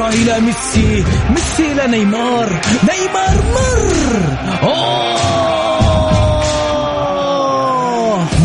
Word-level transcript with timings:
الكرة 0.00 0.08
إلى 0.08 0.40
ميسي 0.40 1.04
ميسي 1.30 1.72
إلى 1.72 1.86
نيمار 1.98 2.60
نيمار 2.82 3.36
مر. 3.54 4.22
أوه! 4.62 5.10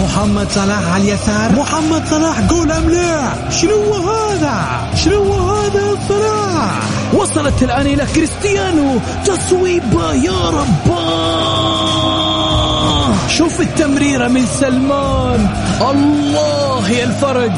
محمد 0.03 0.47
صلاح 0.51 0.94
على 0.94 1.03
اليسار. 1.03 1.51
محمد 1.51 2.07
صلاح 2.07 2.41
جول 2.41 2.71
أم 2.71 2.89
لا 2.89 3.49
شنو 3.49 3.94
هذا؟ 3.94 4.89
شنو 5.03 5.33
هذا 5.33 5.97
صلاح؟ 6.10 6.71
وصلت 7.13 7.63
الآن 7.63 7.87
إلى 7.87 8.06
كريستيانو. 8.15 8.99
تصويبة 9.26 10.13
يا 10.13 10.49
رباه 10.49 11.64
شوف 13.28 13.62
التمريرة 13.62 14.28
من 14.28 14.46
سلمان. 14.46 15.49
الله 15.81 16.89
يا 16.91 17.03
الفرج. 17.03 17.52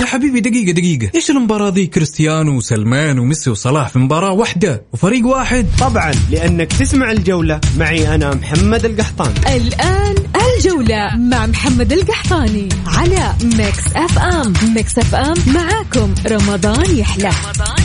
يا 0.00 0.06
حبيبي 0.06 0.40
دقيقة 0.40 0.72
دقيقة. 0.72 1.10
إيش 1.14 1.30
المباراة 1.30 1.70
ذي؟ 1.70 1.86
كريستيانو 1.86 2.56
وسلمان 2.56 3.18
وميسي 3.18 3.50
وصلاح 3.50 3.88
في 3.88 3.98
مباراة 3.98 4.32
واحدة 4.32 4.82
وفريق 4.92 5.26
واحد. 5.26 5.66
طبعا 5.80 6.12
لأنك 6.30 6.72
تسمع 6.72 7.10
الجولة. 7.10 7.60
معي 7.78 8.14
أنا 8.14 8.34
محمد 8.34 8.84
القحطان 8.84 9.32
الآن 9.46 10.14
الجولة 10.56 11.16
مع 11.16 11.46
محمد 11.46 11.92
القحطاني 11.92 12.68
على 12.86 13.32
Mix 13.44 13.86
FM. 13.96 14.52
Mix 14.74 14.98
FM 14.98 15.34
معاكم. 15.46 16.14
رمضان 16.30 16.96
يحلى. 16.96 17.28
رمضان 17.28 17.83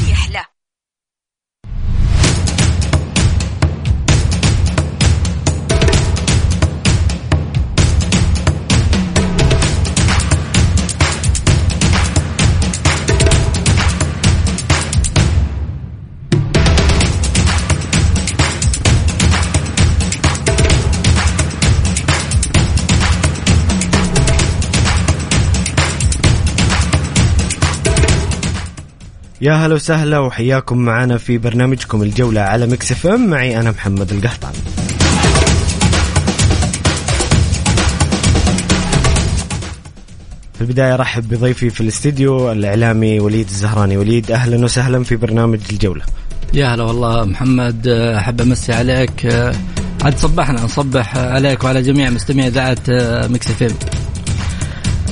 يا 29.41 29.53
هلا 29.53 29.75
وسهلا 29.75 30.19
وحياكم 30.19 30.77
معنا 30.77 31.17
في 31.17 31.37
برنامجكم 31.37 32.03
الجولة 32.03 32.41
على 32.41 32.67
Mix 32.67 32.91
FM. 32.91 33.29
معي 33.29 33.59
أنا 33.59 33.71
محمد 33.71 34.11
القحطان. 34.11 34.51
في 40.53 40.61
البداية 40.61 40.95
رحب 40.95 41.29
بضيفي 41.29 41.69
في 41.69 41.81
الاستديو 41.81 42.51
الإعلامي 42.51 43.19
وليد 43.19 43.47
الزهراني. 43.47 43.97
وليد 43.97 44.31
أهلا 44.31 44.65
وسهلا 44.65 45.03
في 45.03 45.15
برنامج 45.15 45.59
الجولة. 45.71 46.01
يا 46.53 46.67
هلا 46.75 46.83
والله 46.83 47.25
محمد 47.25 47.87
أحب 47.87 48.41
أمسي 48.41 48.73
عليك. 48.73 49.25
عاد 50.03 50.17
صبحنا 50.17 50.61
نصبح 50.61 51.17
عليك 51.17 51.63
وعلى 51.63 51.81
جميع 51.81 52.09
مستمعي 52.09 52.47
إذاعة 52.47 52.77
Mix 53.27 53.51
FM. 53.51 53.69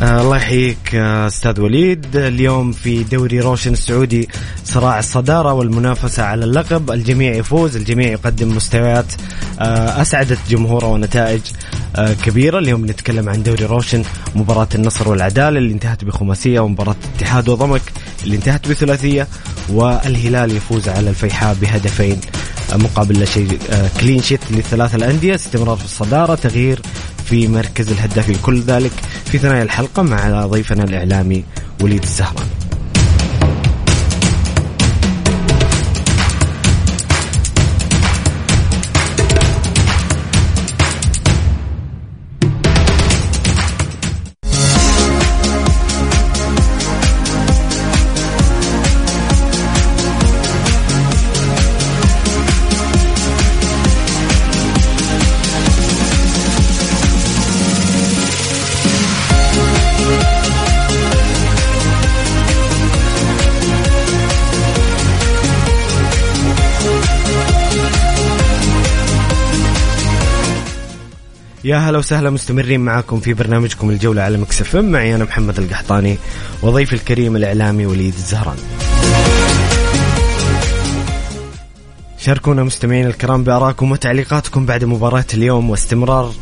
آه 0.02 0.22
الله 0.22 0.38
يحييك 0.38 0.96
آه 0.96 1.28
أستاذ 1.28 1.62
وليد. 1.62 2.16
اليوم 2.16 2.72
في 2.72 3.04
دوري 3.04 3.40
روشن 3.40 3.74
السعودي 3.74 4.30
صراع 4.66 5.00
الصدارة 5.00 5.54
والمنافسة 5.54 6.24
على 6.24 6.46
اللقب. 6.46 6.92
الجميع 6.92 7.36
يفوز 7.36 7.76
الجميع 7.76 8.08
يقدم 8.12 8.56
مستويات 8.56 9.06
آه 9.60 10.02
أسعدت 10.02 10.38
جمهوره 10.50 10.86
ونتائج 10.88 11.42
آه 11.96 12.14
كبيرة. 12.14 12.60
اليوم 12.60 12.86
نتكلم 12.86 13.30
عن 13.30 13.44
دوري 13.44 13.66
روشن 13.66 14.04
مباراة 14.36 14.68
النصر 14.76 15.10
والعدالة 15.10 15.58
اللي 15.58 15.74
انتهت 15.74 16.04
بخماسية 16.04 16.60
ومباراة 16.60 16.96
اتحاد 17.18 17.50
وضمك 17.50 17.82
اللي 18.24 18.36
انتهت 18.36 18.68
بثلاثية 18.68 19.28
والهلال 19.70 20.56
يفوز 20.58 20.90
على 20.90 21.10
الفيحاء 21.10 21.54
بهدفين 21.62 22.20
آه 22.74 22.78
مقابل 22.78 23.20
لا 23.20 23.26
شيء 23.26 23.60
clean 24.02 24.22
sheet 24.22 24.40
للثلاث 24.52 24.96
الأندية. 24.96 25.36
استمرار 25.36 25.78
في 25.78 25.86
الصدارة 25.86 26.36
تغيير 26.36 26.82
في 27.30 27.48
مركز 27.48 27.92
الهدافين 27.92 28.36
كل 28.36 28.62
ذلك 28.62 28.92
في 29.26 29.38
ثنايا 29.38 29.64
الحلقة 29.64 30.04
مع 30.04 30.46
ضيفنا 30.46 30.84
الإعلامي 30.84 31.44
وليد 31.82 32.04
الزهراني 32.04 32.67
يا 71.68 71.78
هلا 71.78 71.98
وسهلا 71.98 72.30
مستمرين 72.30 72.80
معاكم 72.80 73.20
في 73.20 73.34
برنامجكم 73.34 73.90
الجولة 73.90 74.22
على 74.22 74.38
Mix 74.38 74.60
FM 74.60 74.76
معي 74.76 75.16
أنا 75.16 75.24
محمد 75.24 75.60
القحطاني 75.60 76.18
وضيفي 76.62 76.94
الكريم 76.94 77.36
الإعلامي 77.36 77.86
وليد 77.86 78.14
الزهراني 78.14 78.60
شاركونا 82.18 82.64
مستمعين 82.64 83.08
الكرام 83.08 83.44
بآرائكم 83.44 83.92
وتعليقاتكم 83.92 84.66
بعد 84.66 84.84
مباراة 84.84 85.26
اليوم 85.34 85.70
واستمرار 85.70 86.34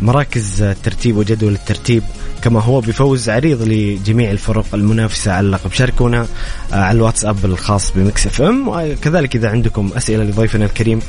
مراكز 0.00 0.62
الترتيب 0.62 1.16
وجدول 1.16 1.52
الترتيب 1.52 2.02
كما 2.42 2.62
هو 2.62 2.80
بفوز 2.80 3.28
عريض 3.28 3.62
لجميع 3.62 4.30
الفرق 4.30 4.66
المنافسة 4.74 5.32
على 5.32 5.46
اللقب. 5.46 5.72
شاركونا 5.72 6.26
على 6.72 6.96
الواتساب 6.96 7.44
الخاص 7.44 7.90
ب 7.90 8.26
Mix 8.26 8.42
FM. 8.42 8.68
وكذلك 8.68 9.36
إذا 9.36 9.50
عندكم 9.50 9.90
أسئلة 9.96 10.24
لضيفنا 10.24 10.64
الكريم 10.64 11.00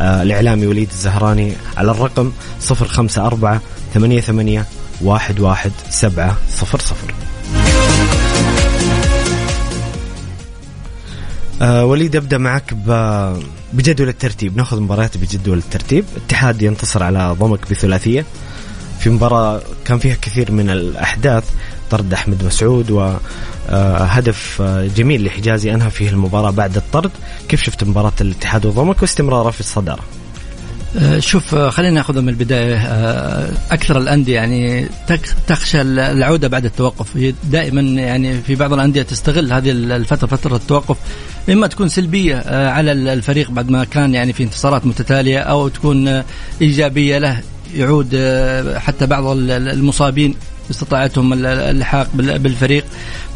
الإعلامي 0.00 0.66
وليد 0.66 0.88
الزهراني 0.90 1.52
على 1.76 1.90
الرقم 1.90 2.32
054 2.70 3.60
88 3.94 4.64
11700 5.02 7.14
أه 11.62 11.84
وليد 11.84 12.16
أبدأ 12.16 12.38
معك 12.38 12.74
بجدول 13.72 14.08
الترتيب. 14.08 14.56
ناخذ 14.56 14.80
مباريات 14.80 15.16
بجدول 15.16 15.58
الترتيب. 15.58 16.04
اتحاد 16.16 16.62
ينتصر 16.62 17.02
على 17.02 17.36
ضمك 17.38 17.70
بثلاثية. 17.70 18.24
في 18.98 19.10
مباراة 19.10 19.60
كان 19.84 19.98
فيها 19.98 20.16
كثير 20.22 20.52
من 20.52 20.70
الأحداث 20.70 21.44
طرد 21.90 22.12
أحمد 22.12 22.44
مسعود 22.44 22.90
وهدف 22.90 24.62
جميل 24.96 25.24
لحجازي 25.24 25.74
أنهى 25.74 25.90
فيه 25.90 26.10
المباراة 26.10 26.50
بعد 26.50 26.76
الطرد. 26.76 27.10
كيف 27.48 27.62
شفت 27.62 27.84
مباراة 27.84 28.12
الاتحاد 28.20 28.66
وضمك 28.66 29.02
واستمراره 29.02 29.50
في 29.50 29.60
الصدارة؟ 29.60 30.02
شوف 31.18 31.54
خلينا 31.54 31.94
ناخذها 31.94 32.20
من 32.20 32.28
البداية. 32.28 32.76
أكثر 33.70 33.98
الأندية 33.98 34.34
يعني 34.34 34.88
تخشى 35.46 35.80
العودة 35.80 36.48
بعد 36.48 36.64
التوقف. 36.64 37.34
دائما 37.44 37.80
يعني 37.80 38.42
في 38.42 38.54
بعض 38.54 38.72
الأندية 38.72 39.02
تستغل 39.02 39.52
هذه 39.52 39.70
الفترة 39.70 40.26
فترة 40.26 40.56
التوقف 40.56 40.96
إما 41.48 41.66
تكون 41.66 41.88
سلبية 41.88 42.36
على 42.68 42.92
الفريق 42.92 43.50
بعد 43.50 43.70
ما 43.70 43.84
كان 43.84 44.14
يعني 44.14 44.32
في 44.32 44.42
انتصارات 44.42 44.86
متتالية 44.86 45.38
أو 45.38 45.68
تكون 45.68 46.22
إيجابية 46.62 47.18
له 47.18 47.40
يعود 47.74 48.16
حتى 48.76 49.06
بعض 49.06 49.24
المصابين. 49.26 50.34
استطاعتهم 50.70 51.32
اللحاق 51.46 52.08
بالفريق. 52.14 52.84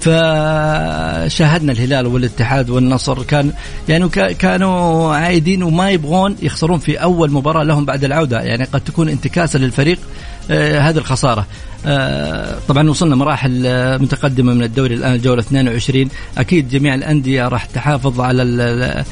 فشاهدنا 0.00 1.72
الهلال 1.72 2.06
والاتحاد 2.06 2.71
والنصر. 2.71 3.22
كان 3.22 3.53
يعني 3.89 4.09
كانوا 4.34 5.15
عايدين 5.15 5.63
وما 5.63 5.91
يبغون 5.91 6.36
يخسرون 6.42 6.78
في 6.78 6.97
أول 6.97 7.31
مباراة 7.31 7.63
لهم 7.63 7.84
بعد 7.84 8.04
العودة. 8.04 8.41
يعني 8.41 8.65
قد 8.65 8.81
تكون 8.81 9.09
انتكاسة 9.09 9.59
للفريق 9.59 9.98
آه 10.51 10.78
هذه 10.78 10.98
الخسارة. 10.98 11.47
طبعا 12.69 12.91
وصلنا 12.91 13.16
مراحل 13.16 13.63
متقدمة 14.03 14.54
من 14.54 14.63
الدوري 14.63 14.95
الآن 14.95 15.15
الجولة 15.15 15.41
22 15.41 16.09
أكيد 16.39 16.69
جميع 16.69 16.95
الأندية 16.95 17.48
راح 17.48 17.65
تحافظ 17.65 18.21
على 18.21 19.04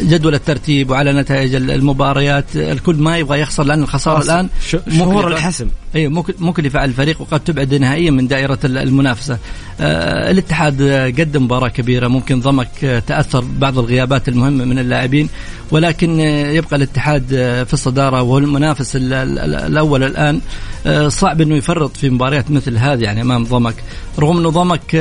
جدول 0.00 0.34
الترتيب 0.34 0.90
وعلى 0.90 1.12
نتائج 1.12 1.54
المباريات. 1.54 2.44
الكل 2.56 2.96
ما 2.96 3.18
يبغى 3.18 3.40
يخسر 3.40 3.64
لأن 3.64 3.82
الخسارة 3.82 4.22
الآن 4.22 4.48
شهور 4.68 5.28
الحسم. 5.28 5.68
أي 5.96 6.08
مكلفه 6.38 6.78
على 6.80 6.88
الفريق 6.88 7.20
وقد 7.20 7.40
تبعد 7.40 7.74
نهائيا 7.74 8.10
من 8.10 8.28
دائرة 8.28 8.58
المنافسة. 8.64 9.34
آه 9.34 9.38
آه، 9.80 10.30
الاتحاد 10.30 10.82
قدم 11.20 11.44
مباراة 11.44 11.68
كبيرة 11.68 12.08
ممكن 12.08 12.40
ضمك 12.40 13.02
تأثر 13.06 13.44
بعض 13.58 13.78
الغيابات 13.78 14.28
المهمة 14.28 14.64
من 14.64 14.78
اللاعبين. 14.78 15.28
ولكن 15.70 16.20
يبقى 16.20 16.76
الاتحاد 16.76 17.26
في 17.66 17.72
الصدارة 17.72 18.22
وهو 18.22 18.38
المنافس 18.38 18.96
الأول 18.96 20.02
الآن. 20.02 20.40
صعب 21.08 21.40
أنه 21.40 21.56
يفرط 21.76 21.96
في 21.96 22.10
مباريات 22.10 22.50
مثل 22.50 22.76
هذه 22.76 23.02
يعني 23.02 23.22
أمام 23.22 23.44
ضمك 23.44 23.74
رغم 24.18 24.38
أنه 24.38 24.50
ضمك 24.50 24.94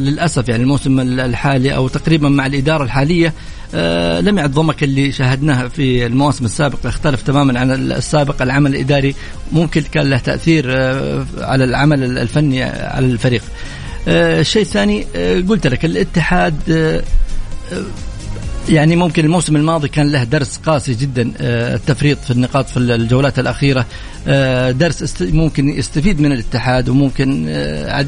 للأسف 0.00 0.48
يعني 0.48 0.62
الموسم 0.62 1.00
الحالي 1.00 1.74
أو 1.74 1.88
تقريبا 1.88 2.28
مع 2.28 2.46
الإدارة 2.46 2.84
الحالية 2.84 3.34
آه، 3.74 4.20
لم 4.20 4.38
يعد 4.38 4.50
ضمك 4.50 4.82
اللي 4.82 5.12
شاهدناه 5.12 5.68
في 5.68 6.06
المواسم 6.06 6.44
السابقة 6.44 6.88
اختلف 6.88 7.22
تماما 7.22 7.60
عن 7.60 7.70
السابق 7.70 8.42
العمل 8.42 8.70
الإداري 8.74 9.14
ممكن 9.52 9.80
كان 9.80 10.10
له 10.10 10.18
تأثير 10.18 10.64
آه، 10.68 11.26
على 11.38 11.64
العمل 11.64 12.18
الفني 12.18 12.62
على 12.62 13.06
الفريق. 13.06 13.42
آه، 14.08 14.40
الشيء 14.40 14.62
الثاني 14.62 15.02
قلت 15.48 15.66
لك 15.66 15.84
الاتحاد 15.84 16.54
يعني 18.68 18.96
ممكن 18.96 19.24
الموسم 19.24 19.56
الماضي 19.56 19.88
كان 19.88 20.12
له 20.12 20.24
درس 20.24 20.56
قاسي 20.56 20.94
جدا 20.94 21.32
التفريط 21.40 22.18
في 22.18 22.30
النقاط 22.30 22.68
في 22.68 22.76
الجولات 22.76 23.38
الأخيرة 23.38 23.86
درس 24.70 25.22
ممكن 25.22 25.68
يستفيد 25.68 26.20
من 26.20 26.32
الاتحاد 26.32 26.88
وممكن 26.88 27.44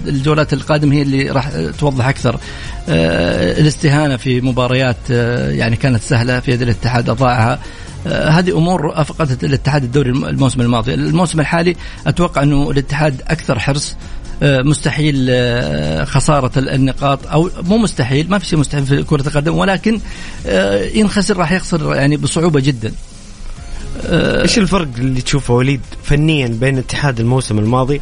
الجولات 0.09 0.53
القادمة 0.53 0.95
هي 0.95 1.03
اللي 1.03 1.31
راح 1.31 1.51
توضح 1.79 2.09
أكثر. 2.09 2.41
الاستهانة 2.89 4.17
في 4.17 4.41
مباريات 4.41 5.11
يعني 5.51 5.77
كانت 5.77 6.03
سهلة 6.03 6.41
في 6.41 6.51
يد 6.51 6.63
الاتحاد 6.63 7.09
أضاعها. 7.09 7.59
هذه 8.07 8.59
أمور 8.59 9.01
أفقدت 9.01 9.45
الاتحاد 9.45 9.85
الدوري 9.85 10.11
الموسم 10.11 10.61
الماضي، 10.61 10.95
الموسم 10.95 11.41
الحالي 11.41 11.77
أتوقع 12.07 12.43
أنه 12.43 12.71
الاتحاد 12.71 13.23
أكثر 13.29 13.59
حرص 13.59 13.97
مستحيل 14.43 15.31
خسارة 16.07 16.59
النقاط 16.59 17.27
أو 17.27 17.51
مو 17.63 17.79
مستحيل 17.79 18.31
ما 18.31 18.39
في 18.39 18.47
شيء 18.47 18.59
مستحيل 18.59 18.87
في 18.87 19.03
كرة 19.03 19.29
القدم 19.29 19.55
ولكن 19.55 20.01
إن 20.97 21.09
خسر 21.09 21.37
راح 21.37 21.53
يخسر 21.53 21.95
يعني 21.95 22.17
بصعوبة 22.17 22.61
جدا 22.61 22.93
إيش 24.07 24.59
الفرق 24.59 24.89
اللي 24.99 25.21
تشوفه 25.21 25.55
وليد 25.55 25.81
فنيا 26.03 26.47
بين 26.47 26.79
اتحاد 26.79 27.21
الموسم 27.21 27.59
الماضي 27.59 28.01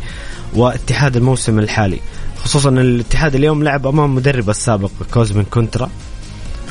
واتحاد 0.54 1.16
الموسم 1.16 1.58
الحالي 1.58 2.00
خصوصا 2.44 2.70
الاتحاد 2.70 3.34
اليوم 3.34 3.64
لعب 3.64 3.86
أمام 3.86 4.14
مدربه 4.14 4.50
السابق 4.50 4.90
كوزمن 5.14 5.44
كونترا 5.44 5.90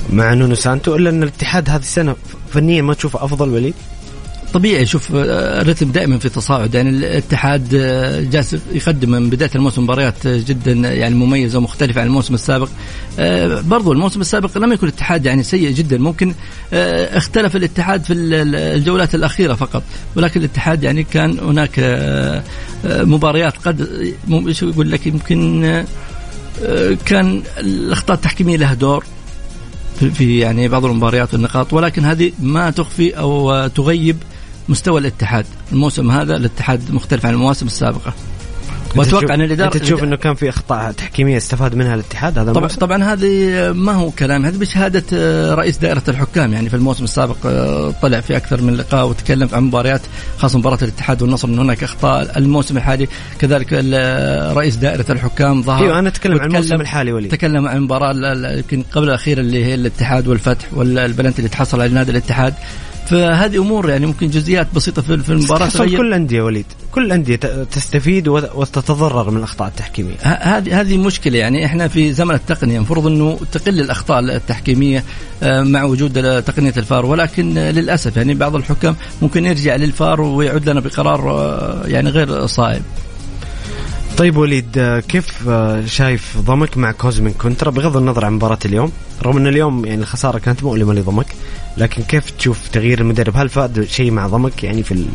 مع 0.10 0.34
نونو 0.34 0.56
سانتو 0.56 0.96
إلا 0.96 1.10
إن 1.10 1.24
الاتحاد 1.24 1.70
هذه 1.70 1.82
السنة 1.82 2.16
فنيا 2.54 2.82
ما 2.82 2.94
تشوفه 2.94 3.24
أفضل 3.24 3.50
وليد؟ 3.50 3.74
طبيعي 4.54 4.86
شوف 4.86 5.16
آه، 5.16 5.62
الرتم 5.62 5.92
دائما 5.92 6.18
في 6.18 6.30
تصاعد. 6.30 6.76
يعني 6.76 6.90
الاتحاد 6.90 7.76
آه، 7.76 8.22
جالس 8.22 8.56
يقدم 8.74 9.12
من 9.12 9.30
بداية 9.30 9.50
الموسم 9.56 9.84
مباريات 9.84 10.28
جدا 10.28 10.72
يعني 10.72 11.16
مميزة 11.16 11.58
ومختلفة 11.58 12.02
عن 12.02 12.08
الموسم 12.08 12.34
السابق. 12.34 12.70
آه، 13.20 13.62
برضو 13.62 13.92
الموسم 13.92 14.22
السابق 14.22 14.58
لم 14.58 14.74
يكن 14.74 14.88
الاتحاد 14.88 15.26
يعني 15.26 15.44
سيء 15.44 15.72
جدا. 15.72 15.98
ممكن 15.98 16.34
اختلف 16.74 17.56
الاتحاد 17.56 18.04
في 18.04 18.14
الجولات 18.14 19.16
الأخيرة 19.16 19.54
فقط. 19.54 19.84
ولكن 20.16 20.40
الاتحاد 20.40 20.84
يعني 20.84 21.04
كان 21.04 21.40
هناك 21.40 21.80
مباريات 22.86 23.58
قد 23.58 23.88
إيش 24.48 24.64
يقول 24.64 24.92
لك؟ 24.92 25.08
يمكن 25.08 25.84
كان 27.06 27.42
الأخطاء 27.58 28.16
التحكيمية 28.16 28.58
لها 28.58 28.74
دور 28.74 29.06
في 30.14 30.40
يعني 30.40 30.68
بعض 30.68 30.86
المباريات 30.86 31.34
والنقاط. 31.34 31.74
ولكن 31.74 32.06
هذه 32.06 32.32
ما 32.40 32.70
تخفي 32.70 33.18
أو 33.18 33.68
تغيب 33.68 34.18
مستوى 34.70 35.00
الاتحاد. 35.00 35.46
الموسم 35.72 36.12
هذا 36.12 36.36
الاتحاد 36.36 36.92
مختلف 36.92 37.26
عن 37.26 37.34
المواسم 37.34 37.66
السابقة. 37.66 38.14
وأتوقع 38.96 39.34
أن 39.34 39.42
الاداره 39.42 39.68
أنت 39.68 39.78
تشوف 39.78 40.04
إنه 40.04 40.16
كان 40.16 40.34
في 40.34 40.50
أخطاء 40.50 40.92
تحكيمية 40.92 41.38
استفاد 41.38 41.76
منها 41.76 41.96
الاتحاد 41.96 42.40
هذا 42.40 42.54
طبعا 42.54 42.68
طبعا 42.68 43.04
هذه 43.04 43.72
ما 43.72 43.92
هو 43.92 44.12
كلام 44.12 44.46
هذه 44.46 44.58
بشهاده 44.58 45.04
آه، 45.14 45.54
رئيس 45.54 45.78
دائرة 45.78 46.04
الحكام 46.08 46.54
يعني 46.54 46.70
في 46.70 46.76
الموسم 46.76 47.04
السابق 47.04 47.36
آه، 47.46 47.94
طلع 48.02 48.20
في 48.20 48.38
أكثر 48.38 48.62
من 48.62 48.76
لقاء 48.76 49.08
وتكلم 49.08 49.50
عن 49.54 49.64
مباريات 49.64 50.02
خاصة 50.38 50.60
مباراة 50.60 50.78
الاتحاد 50.82 51.22
والنصر 51.22 51.48
ان 51.48 51.60
هناك 51.60 51.84
أخطاء 51.84 52.38
الموسم 52.38 52.78
الحالي. 52.78 53.08
كذلك 53.40 53.74
رئيس 54.58 54.76
دائرة 54.76 55.06
الحكام 55.10 55.64
ظهر 55.64 55.84
أيوه 55.84 56.00
أنا 56.00 56.10
أتكلم 56.10 56.40
عن 56.40 56.48
الموسم 56.48 56.82
الحالي 56.82 57.14
ولي. 57.14 57.28
تكلم 57.28 57.68
عن 57.68 57.78
المباراه 57.78 58.14
يمكن 58.58 58.84
قبل 58.92 59.08
الاخيره 59.08 59.40
اللي 59.40 59.66
هي 59.66 59.76
الاتحاد 59.76 60.28
والفتح 60.28 60.66
والبلنتي 60.74 61.40
اللي 61.40 61.50
تحصل 61.50 61.82
على 61.82 61.94
نادي 61.94 62.12
الاتحاد. 62.12 62.54
فهذه 63.12 63.58
أمور 63.58 63.90
يعني 63.90 64.06
ممكن 64.06 64.30
جزئيات 64.30 64.68
بسيطة 64.76 65.02
في 65.02 65.30
المباراة 65.30 65.70
تغير. 65.70 65.98
كل 65.98 66.08
الانديه 66.08 66.42
وليد. 66.42 66.66
كل 66.92 67.06
الانديه 67.06 67.36
تستفيد 67.72 68.28
وتتضرر 68.28 69.32
من 69.32 69.38
الأخطاء 69.38 69.68
التحكيمية. 69.68 70.16
هذه 70.24 70.82
هذه 70.82 70.98
مشكلة 70.98 71.38
يعني. 71.38 71.66
إحنا 71.66 71.88
في 71.88 72.14
زمن 72.14 72.36
التقنية. 72.36 72.78
المفروض 72.78 73.08
إنه 73.08 73.40
تقل 73.52 73.80
الأخطاء 73.80 74.20
التحكيمية 74.20 75.04
آه، 75.44 75.62
مع 75.62 75.84
وجود 75.84 76.44
تقنية 76.44 76.74
الفار. 76.78 77.06
ولكن 77.06 77.54
للأسف 77.54 78.18
يعني 78.18 78.34
بعض 78.34 78.56
الحكام 78.56 78.96
ممكن 79.22 79.46
يرجع 79.46 79.76
للفار 79.76 80.22
ويعد 80.22 80.70
لنا 80.70 80.80
بقرار 80.80 81.32
آه، 81.32 81.88
يعني 81.88 82.10
غير 82.10 82.46
صائب. 82.46 82.82
طيب 84.22 84.38
وليد 84.38 84.78
آه، 84.78 85.00
كيف 85.00 85.50
شايف 85.86 86.38
ضمك 86.38 86.78
مع 86.78 86.92
كوزمين 86.92 87.34
كونترا؟ 87.34 87.72
بغض 87.72 87.98
النظر 87.98 88.26
عن 88.26 88.34
مباراة 88.34 88.58
اليوم 88.66 88.92
رغم 89.24 89.38
إن 89.38 89.48
اليوم 89.48 89.86
يعني 89.86 90.02
الخسارة 90.02 90.40
كانت 90.40 90.64
مؤلمة 90.64 90.94
لضمك 90.94 91.26
لكن 91.78 92.04
كيف 92.04 92.30
تشوف 92.30 92.68
تغيير 92.68 93.02
المدرب؟ 93.02 93.38
هل 93.38 93.50
فاد 93.50 93.84
شيء 93.84 94.12
مع 94.12 94.28
ضمك 94.28 94.64
يعني 94.64 94.84
في 94.84 95.06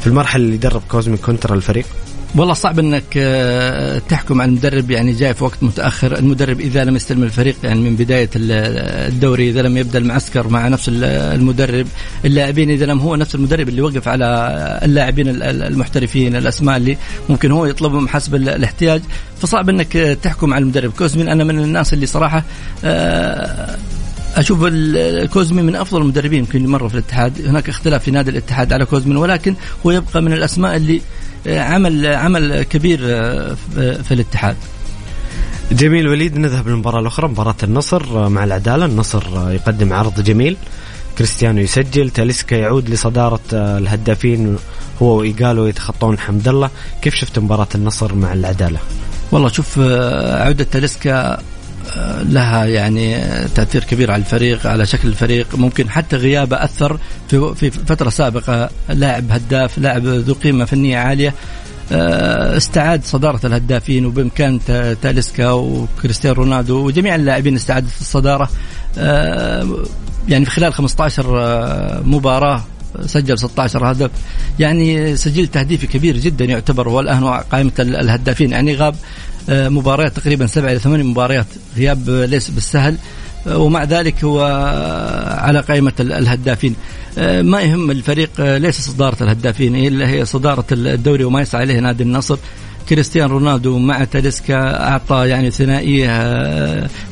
في 0.00 0.06
المرحلة 0.06 0.44
اللي 0.44 0.56
درب 0.56 0.82
كوزمين 0.88 1.16
كونترا 1.16 1.54
الفريق؟ 1.54 1.86
والله 2.36 2.54
صعب 2.54 2.78
إنك 2.78 3.04
آه، 3.16 3.98
تحكم 3.98 4.40
على 4.40 4.48
المدرب 4.48 4.90
يعني 4.90 5.12
جاي 5.12 5.34
في 5.34 5.44
وقت 5.44 5.62
متأخر، 5.62 6.18
المدرب 6.18 6.60
إذا 6.60 6.84
لم 6.84 6.96
يستلم 6.96 7.22
الفريق 7.22 7.56
يعني 7.64 7.80
من 7.80 7.96
بداية 7.96 8.30
الدوري 8.36 9.50
إذا 9.50 9.62
لم 9.62 9.76
يبدأ 9.76 9.98
المعسكر 9.98 10.48
مع 10.48 10.68
نفس 10.68 10.90
المدرب، 10.92 11.86
اللاعبين 12.24 12.70
إذا 12.70 12.86
لم 12.86 12.98
هو 12.98 13.16
نفس 13.16 13.34
المدرب 13.34 13.68
اللي 13.68 13.82
وقف 13.82 14.08
على 14.08 14.26
اللاعبين 14.82 15.28
المحترفين 15.42 16.36
الأسماء 16.36 16.76
اللي 16.76 16.98
ممكن 17.28 17.50
هو 17.50 17.66
يطلبهم 17.66 18.08
حسب 18.08 18.34
الاحتياج، 18.34 19.02
فصعب 19.40 19.68
إنك 19.68 19.92
تحكم 20.22 20.54
على 20.54 20.62
المدرب، 20.62 20.92
كوزمين 20.92 21.28
أنا 21.28 21.44
من 21.44 21.58
الناس 21.58 21.94
اللي 21.94 22.06
صراحة 22.06 22.42
آه، 22.84 23.76
أشوف 24.36 24.58
كوزمي 25.32 25.62
من 25.62 25.76
أفضل 25.76 26.00
المدربين 26.02 26.38
يمكن 26.38 26.66
مروا 26.66 26.88
في 26.88 26.94
الاتحاد. 26.94 27.46
هناك 27.46 27.68
اختلاف 27.68 28.04
في 28.04 28.10
نادي 28.10 28.30
الاتحاد 28.30 28.72
على 28.72 28.84
كوزمي 28.84 29.16
ولكن 29.16 29.54
هو 29.86 29.90
يبقى 29.90 30.22
من 30.22 30.32
الأسماء 30.32 30.76
اللي 30.76 30.96
آه، 30.96 31.00
عمل 31.46 32.06
عمل 32.06 32.62
كبير 32.62 33.00
آه، 33.02 33.56
في 33.76 34.14
الاتحاد. 34.14 34.56
جميل 35.72 36.08
وليد 36.08 36.38
نذهب 36.38 36.68
للمباراة 36.68 37.00
الأخرى 37.00 37.28
مباراة 37.28 37.54
النصر 37.62 38.24
آه، 38.24 38.28
مع 38.28 38.44
العدالة. 38.44 38.84
النصر 38.84 39.52
يقدم 39.52 39.92
عرض 39.92 40.20
جميل. 40.20 40.56
كريستيانو 41.18 41.60
يسجل 41.60 42.10
تاليسكا 42.10 42.54
يعود 42.54 42.90
لصدارة 42.90 43.40
الهدافين 43.52 44.56
هو 45.02 45.06
وإيجالو 45.18 45.66
يتخطون 45.66 46.18
حمد 46.18 46.48
الله 46.48 46.70
كيف 47.02 47.14
شفت 47.14 47.38
مباراة 47.38 47.68
النصر 47.74 48.14
مع 48.14 48.32
العدالة؟ 48.32 48.78
والله 49.32 49.48
شوف 49.48 49.78
عودة 49.78 50.64
تاليسكا 50.64 51.38
لها 52.22 52.64
يعني 52.64 53.20
تأثير 53.54 53.84
كبير 53.84 54.10
على 54.10 54.20
الفريق 54.20 54.66
على 54.66 54.86
شكل 54.86 55.08
الفريق. 55.08 55.46
ممكن 55.54 55.90
حتى 55.90 56.16
غيابه 56.16 56.64
أثر 56.64 56.98
في 57.28 57.54
في 57.54 57.70
فترة 57.70 58.10
سابقة. 58.10 58.70
لاعب 58.88 59.32
هداف 59.32 59.78
لاعب 59.78 60.06
ذو 60.06 60.34
قيمة 60.34 60.64
فنية 60.64 60.98
عالية. 60.98 61.34
آه، 61.92 62.56
استعاد 62.56 63.04
صدارة 63.04 63.46
الهدافين 63.46 64.06
وبإمكان 64.06 64.60
تاليسكا 65.02 65.50
وكريستيانو 65.50 66.36
رونالدو 66.36 66.86
وجميع 66.86 67.14
اللاعبين 67.14 67.54
استعادت 67.54 68.00
الصدارة. 68.00 68.50
آه، 68.98 69.68
يعني 70.28 70.44
في 70.44 70.50
خلال 70.50 70.74
15 70.74 71.38
آه، 71.38 72.00
مباراة 72.04 72.64
سجل 73.06 73.38
16 73.38 73.92
هدف. 73.92 74.10
يعني 74.58 75.16
سجل 75.16 75.46
تهديفي 75.46 75.86
كبير 75.86 76.16
جدا 76.16 76.44
يعتبر 76.44 76.88
هو 76.88 77.00
الان 77.00 77.24
قائمه 77.24 77.72
الهدافين. 77.78 78.52
يعني 78.52 78.74
غاب 78.74 78.94
مباريات 79.48 80.16
تقريبا 80.16 80.46
سبع 80.46 80.70
إلى 80.70 80.78
ثمان 80.78 81.04
مباريات 81.04 81.46
غياب 81.76 82.10
ليس 82.10 82.50
بالسهل. 82.50 82.96
آه، 83.46 83.58
ومع 83.58 83.84
ذلك 83.84 84.24
هو 84.24 84.40
على 85.40 85.60
قائمة 85.60 85.92
الهدافين. 86.00 86.74
آه، 87.18 87.42
ما 87.42 87.60
يهم 87.60 87.90
الفريق 87.90 88.30
ليس 88.38 88.80
صدارة 88.80 89.22
الهدافين 89.22 89.76
إلا 89.76 90.08
هي 90.08 90.24
صدارة 90.24 90.64
الدوري 90.72 91.24
وما 91.24 91.40
يسعى 91.40 91.64
إليه 91.64 91.80
نادي 91.80 92.02
النصر. 92.02 92.38
كريستيانو 92.88 93.32
رونالدو 93.32 93.78
مع 93.78 94.04
تاليسكا 94.04 94.88
أعطى 94.88 95.28
يعني 95.28 95.50
ثنائية 95.50 96.10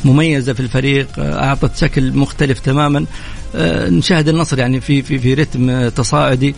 مميزة 0.05 0.53
في 0.53 0.61
الفريق 0.61 1.09
أعطت 1.19 1.77
شكل 1.77 2.13
مختلف 2.13 2.59
تماما. 2.61 3.07
نشاهد 3.91 4.29
النصر 4.29 4.59
يعني 4.59 4.81
في 4.81 5.03
في 5.03 5.19
في 5.19 5.35
رتم 5.35 5.89
تصاعدي. 5.89 6.55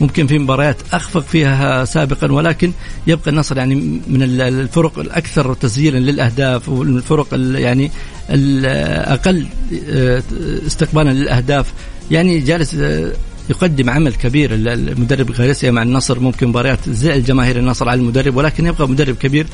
ممكن 0.00 0.26
في 0.26 0.38
مباريات 0.38 0.76
أخفق 0.92 1.20
فيها 1.20 1.84
سابقا 1.84 2.32
ولكن 2.32 2.72
يبقى 3.06 3.30
النصر 3.30 3.56
يعني 3.58 3.74
من 4.06 4.22
الفرق 4.22 4.98
الأكثر 4.98 5.54
تسجيلا 5.54 5.98
للأهداف 5.98 6.68
والفرق 6.68 7.26
يعني 7.54 7.90
الاقل 8.30 9.46
آه، 9.90 10.22
استقبالا 10.66 11.10
للأهداف. 11.10 11.72
يعني 12.10 12.40
جالس 12.40 12.74
آه، 12.74 13.12
يقدم 13.50 13.90
عمل 13.90 14.14
كبير. 14.14 14.54
المدرب 14.54 15.30
غارسيا 15.30 15.70
مع 15.70 15.82
النصر 15.82 16.20
ممكن 16.20 16.48
مباريات 16.48 16.88
زعل 16.88 17.24
جماهير 17.24 17.58
النصر 17.58 17.88
على 17.88 18.00
المدرب 18.00 18.36
ولكن 18.36 18.66
يبقى 18.66 18.88
مدرب 18.88 19.16
كبير 19.16 19.46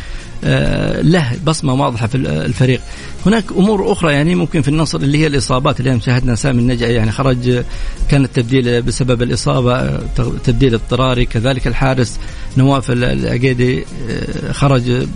آه، 0.45 1.01
له 1.01 1.33
بصمة 1.47 1.75
واضحة 1.75 2.07
في 2.07 2.15
الفريق. 2.17 2.81
هناك 3.27 3.45
أمور 3.53 3.93
أخرى 3.93 4.13
يعني 4.13 4.35
ممكن 4.35 4.63
في 4.63 4.69
النصر 4.69 4.99
اللي 4.99 5.19
هي 5.19 5.27
الإصابات 5.27 5.81
اللي 5.81 6.01
شاهدنا 6.01 6.35
سامي 6.35 6.61
النجعي 6.61 6.95
يعني 6.95 7.13
خرج 7.13 7.63
كان 8.11 8.25
التبديل 8.25 8.83
بسبب 8.83 9.23
الإصابة 9.23 9.99
تبديل 10.45 10.75
اضطراري 10.75 11.27
كذلك 11.27 11.67
الحارس 11.67 12.19
نواف 12.57 12.91
العقيدي 12.91 13.85
آه، 14.11 14.53
خرج 14.53 15.07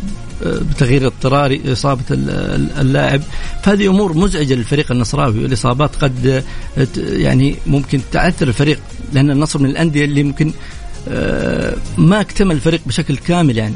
بتغيير 0.44 1.06
اضطراري 1.06 1.72
إصابة 1.72 2.04
اللاعب. 2.80 3.22
فهذه 3.62 3.88
أمور 3.88 4.16
مزعجة 4.16 4.54
للفريق 4.54 4.92
النصراوي 4.92 5.42
والإصابات 5.42 5.96
قد 5.96 6.44
يعني 6.96 7.56
ممكن 7.66 8.00
تعثر 8.12 8.48
الفريق 8.48 8.78
لأن 9.12 9.30
النصر 9.30 9.58
من 9.58 9.70
الأندية 9.70 10.04
اللي 10.04 10.22
ممكن 10.22 10.52
آه، 11.08 11.74
ما 11.98 12.20
اكتمل 12.20 12.54
الفريق 12.54 12.80
بشكل 12.86 13.16
كامل 13.16 13.56
يعني. 13.58 13.74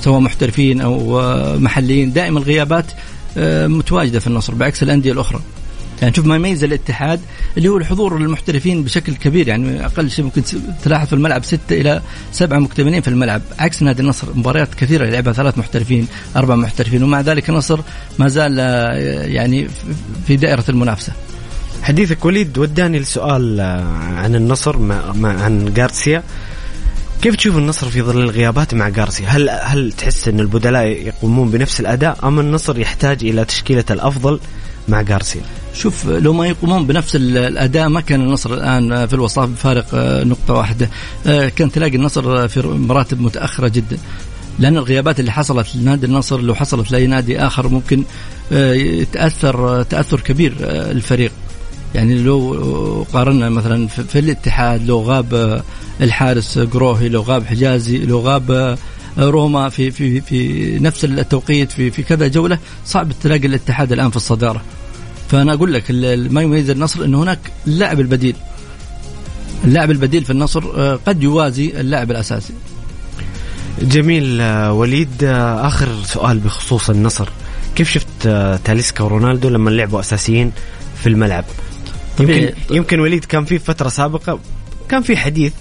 سواء 0.00 0.20
محترفين 0.20 0.80
أو 0.80 1.20
محليين. 1.58 2.12
دائما 2.12 2.38
الغيابات 2.38 2.86
آه، 3.36 3.66
متواجدة 3.66 4.20
في 4.20 4.26
النصر 4.26 4.54
بعكس 4.54 4.82
الأندية 4.82 5.12
الأخرى. 5.12 5.40
يعني 6.02 6.14
شوف 6.14 6.26
ما 6.26 6.36
يميز 6.36 6.64
الاتحاد 6.64 7.20
اللي 7.56 7.68
هو 7.68 7.76
الحضور 7.76 8.16
المحترفين 8.16 8.84
بشكل 8.84 9.14
كبير 9.14 9.48
يعني 9.48 9.86
أقل 9.86 10.10
شيء 10.10 10.24
ممكن 10.24 10.42
تلاحظ 10.84 11.06
في 11.06 11.12
الملعب 11.12 11.44
ستة 11.44 11.80
إلى 11.80 12.02
سبعة 12.32 12.58
مكتملين 12.58 13.00
في 13.00 13.08
الملعب. 13.08 13.42
عكس 13.58 13.82
نادي 13.82 14.02
النصر 14.02 14.26
مباريات 14.34 14.74
كثيرة 14.74 15.06
يلعبها 15.06 15.32
ثلاث 15.32 15.58
محترفين 15.58 16.06
أربع 16.36 16.54
محترفين 16.54 17.02
ومع 17.02 17.20
ذلك 17.20 17.50
النصر 17.50 17.80
ما 18.18 18.28
زال 18.28 18.56
آه، 18.60 19.26
يعني 19.26 19.68
في 20.26 20.36
دائرة 20.36 20.64
المنافسة. 20.68 21.12
حديثك 21.82 22.24
وليد 22.24 22.58
وداني 22.58 22.98
السؤال 22.98 23.60
آه، 23.60 23.82
عن 24.16 24.34
النصر 24.34 24.78
مع, 24.78 25.12
مع 25.12 25.42
عن 25.42 25.74
جارسيا 25.74 26.22
كيف 27.22 27.36
تشوف 27.36 27.56
النصر 27.56 27.88
في 27.88 28.02
ظل 28.02 28.20
الغيابات 28.20 28.74
مع 28.74 28.88
جارسيا؟ 28.88 29.28
هل 29.28 29.50
هل 29.50 29.92
تحس 29.92 30.28
إن 30.28 30.40
البدلاء 30.40 30.86
يقومون 30.86 31.50
بنفس 31.50 31.80
الأداء 31.80 32.18
أم 32.24 32.40
النصر 32.40 32.78
يحتاج 32.78 33.24
إلى 33.24 33.44
تشكيلة 33.44 33.84
الأفضل 33.90 34.40
مع 34.88 35.02
جارسيا 35.02 35.42
شوف 35.78 36.06
لو 36.06 36.32
ما 36.32 36.46
يقومون 36.46 36.86
بنفس 36.86 37.16
الأداء 37.16 37.88
ما 37.88 38.00
كان 38.00 38.20
النصر 38.20 38.54
الآن 38.54 39.06
في 39.06 39.14
الوصاف 39.14 39.48
بفارق 39.48 39.86
آه، 39.94 40.24
نقطة 40.24 40.54
واحدة. 40.54 40.90
آه، 41.26 41.48
كان 41.48 41.70
تلاقي 41.72 41.96
النصر 41.96 42.48
في 42.48 42.62
مراتب 42.62 43.20
متأخرة 43.20 43.68
جدا. 43.68 43.98
لأن 44.58 44.76
الغيابات 44.76 45.20
اللي 45.20 45.32
حصلت 45.32 45.76
لنادي 45.76 46.06
النصر 46.06 46.40
لو 46.40 46.54
حصلت 46.54 46.92
لأي 46.92 47.06
نادي 47.06 47.38
آخر 47.38 47.68
ممكن 47.68 48.04
آه، 48.52 48.72
يتأثر 48.74 49.82
تأثر 49.82 50.20
كبير 50.20 50.54
الفريق. 50.60 51.32
يعني 51.94 52.22
لو 52.22 53.06
قارنا 53.12 53.48
مثلا 53.48 53.86
في 53.86 54.18
الاتحاد 54.18 54.86
لو 54.86 55.00
غاب 55.02 55.62
الحارس 56.00 56.58
قروهي 56.58 57.08
لو 57.08 57.22
غاب 57.22 57.46
حجازي 57.46 57.98
لو 57.98 58.20
غاب 58.20 58.78
روما 59.18 59.68
في 59.68 59.90
في 59.90 60.20
في 60.20 60.78
نفس 60.78 61.04
التوقيت 61.04 61.72
في 61.72 61.90
في 61.90 62.02
كذا 62.02 62.28
جولة 62.28 62.58
صعب 62.84 63.12
تلاقي 63.22 63.46
الاتحاد 63.46 63.92
الآن 63.92 64.10
في 64.10 64.16
الصدارة. 64.16 64.62
فأنا 65.28 65.54
أقول 65.54 65.72
لك 65.72 65.90
ما 66.30 66.42
يميز 66.42 66.70
النصر 66.70 67.04
إنه 67.04 67.22
هناك 67.22 67.38
اللاعب 67.66 68.00
البديل. 68.00 68.36
اللاعب 69.64 69.90
البديل 69.90 70.24
في 70.24 70.30
النصر 70.30 70.62
آه، 70.76 70.98
قد 71.06 71.22
يوازي 71.22 71.80
اللاعب 71.80 72.10
الأساسي. 72.10 72.52
جميل 73.82 74.40
آه، 74.40 74.72
وليد 74.72 75.24
آه، 75.24 75.66
آخر 75.66 75.88
سؤال 76.04 76.38
بخصوص 76.38 76.90
النصر. 76.90 77.28
كيف 77.76 77.90
شفت 77.90 78.28
تاليسكا 78.64 79.04
ورونالدو 79.04 79.48
لما 79.48 79.70
لعبوا 79.70 80.00
أساسيين 80.00 80.52
في 81.02 81.08
الملعب؟ 81.08 81.44
يمكن 82.20 82.52
يمكن 82.70 83.00
وليد 83.00 83.24
كان 83.24 83.44
في 83.44 83.58
فترة 83.58 83.88
سابقة 83.88 84.38
كان 84.88 85.02
في 85.02 85.16
حديث 85.16 85.52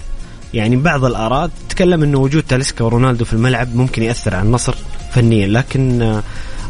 يعني 0.53 0.75
بعض 0.75 1.05
الآراء 1.05 1.50
تتكلم 1.69 2.03
إنه 2.03 2.17
وجود 2.17 2.43
تاليسكا 2.43 2.86
ورونالدو 2.86 3.25
في 3.25 3.33
الملعب 3.33 3.75
ممكن 3.75 4.03
يأثر 4.03 4.36
على 4.36 4.45
النصر 4.45 4.75
فنيا 5.13 5.47
لكن 5.47 6.21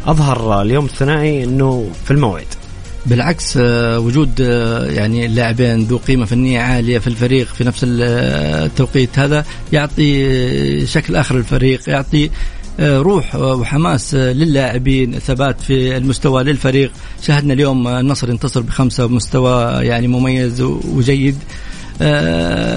أظهر 0.06 0.62
اليوم 0.62 0.84
الثنائي 0.84 1.44
إنه 1.44 1.90
في 2.04 2.10
الموعد. 2.10 2.46
بالعكس 3.08 3.56
آه، 3.56 3.98
وجود 3.98 4.40
آه، 4.40 4.84
يعني 4.86 5.26
اللاعبين 5.26 5.84
ذو 5.84 5.96
قيمة 5.96 6.24
فنية 6.24 6.60
عالية 6.60 6.98
في 6.98 7.06
الفريق 7.06 7.46
في 7.46 7.64
نفس 7.64 7.84
آه، 7.84 8.66
التوقيت 8.66 9.18
هذا 9.18 9.44
يعطي 9.72 10.86
شكل 10.86 11.16
آخر 11.16 11.36
للفريق 11.36 11.88
يعطي 11.88 12.30
روح 12.80 13.34
وحماس 13.34 14.14
للاعبين 14.14 15.18
ثبات 15.18 15.60
في 15.60 15.96
المستوى 15.96 16.44
للفريق. 16.44 16.92
شاهدنا 17.22 17.54
اليوم 17.54 17.88
النصر 17.88 18.30
ينتصر 18.30 18.60
بخمسة 18.60 19.06
بمستوى 19.06 19.84
يعني 19.86 20.08
مميز 20.08 20.60
وجيد. 20.60 21.36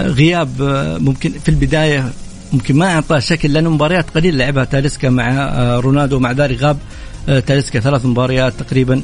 غياب 0.05 0.49
ممكن 1.01 1.31
في 1.31 1.49
البداية 1.49 2.11
ممكن 2.53 2.75
ما 2.75 2.93
اعطاه 2.93 3.19
شكل 3.19 3.53
لأنه 3.53 3.69
مباريات 3.69 4.09
قليلة 4.09 4.37
لعبها 4.37 4.63
تاليسكا 4.63 5.09
مع 5.09 5.29
رونالدو. 5.79 6.19
مع 6.19 6.31
ذلك 6.31 6.61
غاب 6.61 6.77
تاليسكا 7.27 7.79
ثلاث 7.79 8.05
مباريات 8.05 8.53
تقريبا. 8.59 9.01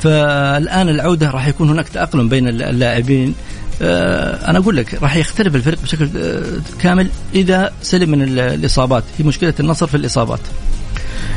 فالآن 0.00 0.88
العودة 0.88 1.30
راح 1.30 1.46
يكون 1.46 1.70
هناك 1.70 1.88
تأقلم 1.88 2.28
بين 2.28 2.48
اللاعبين. 2.48 3.34
آه، 3.82 4.50
أنا 4.50 4.58
أقول 4.58 4.76
لك 4.76 5.02
راح 5.02 5.16
يختلف 5.16 5.54
الفريق 5.54 5.82
بشكل 5.82 6.08
آه، 6.16 6.42
كامل 6.80 7.08
إذا 7.34 7.72
سلم 7.82 8.10
من 8.10 8.22
الإصابات. 8.38 9.04
هي 9.18 9.24
مشكلة 9.24 9.54
النصر 9.60 9.86
في 9.86 9.96
الإصابات. 9.96 10.40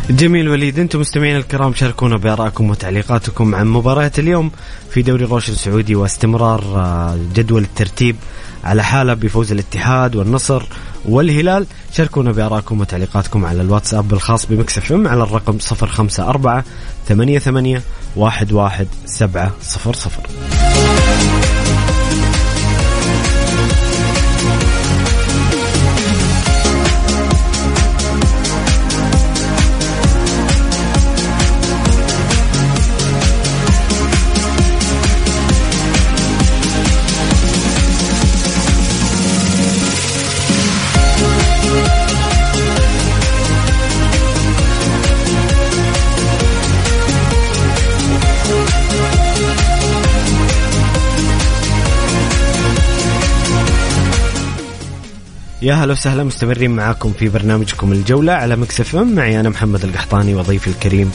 جميل 0.10 0.50
وليد 0.50 0.80
أنتم 0.80 1.00
مستمعين 1.00 1.36
الكرام 1.36 1.74
شاركونا 1.74 2.18
بارائكم 2.18 2.70
وتعليقاتكم 2.70 3.56
عن 3.56 3.68
مباريات 3.68 4.20
اليوم 4.20 4.51
في 4.92 5.01
دوري 5.01 5.25
روشن 5.25 5.54
السعودي 5.54 5.96
واستمرار 5.96 6.63
آه، 6.75 7.18
جدول 7.36 7.62
الترتيب. 7.62 8.16
على 8.63 8.84
حالة 8.84 9.13
بفوز 9.13 9.51
الاتحاد 9.51 10.16
والنصر 10.16 10.63
والهلال. 11.06 11.66
شاركونا 11.94 12.32
بآرائكم 12.32 12.82
وتعليقاتكم 12.82 13.46
على 13.46 13.62
الواتساب 13.62 14.13
الخاص 14.13 14.46
ب 14.46 14.57
Mix 14.57 14.91
FM 14.91 15.08
على 15.08 15.24
الرقم 15.24 15.58
054 15.82 16.63
88 17.08 17.82
11700 18.18 20.59
يا 55.69 55.73
هلا 55.75 55.91
وسهلا 55.91 56.23
مستمرين 56.23 56.71
معاكم 56.71 57.13
في 57.13 57.29
برنامجكم 57.29 57.91
الجولة 57.91 58.33
على 58.33 58.55
مكسف 58.55 58.95
ام. 58.95 59.15
معي 59.15 59.39
أنا 59.39 59.49
محمد 59.49 59.83
القحطاني 59.83 60.35
وضيفي 60.35 60.67
الكريم 60.67 61.11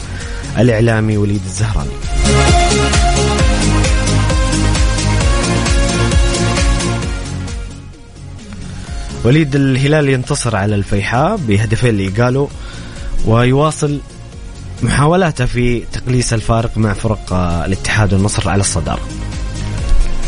الإعلامي 0.58 1.16
وليد 1.16 1.40
الزهراني. 1.44 1.90
وليد 9.24 9.54
الهلال 9.54 10.08
ينتصر 10.08 10.56
على 10.56 10.74
الفيحاء 10.74 11.36
بهدفين 11.36 11.90
اللي 11.90 12.08
قالوا 12.08 12.48
ويواصل 13.26 14.00
محاولاته 14.82 15.46
في 15.46 15.82
تقليص 15.92 16.32
الفارق 16.32 16.78
مع 16.78 16.92
فرق 16.92 17.32
الاتحاد 17.66 18.12
والنصر 18.12 18.48
على 18.50 18.60
الصدارة 18.60 19.02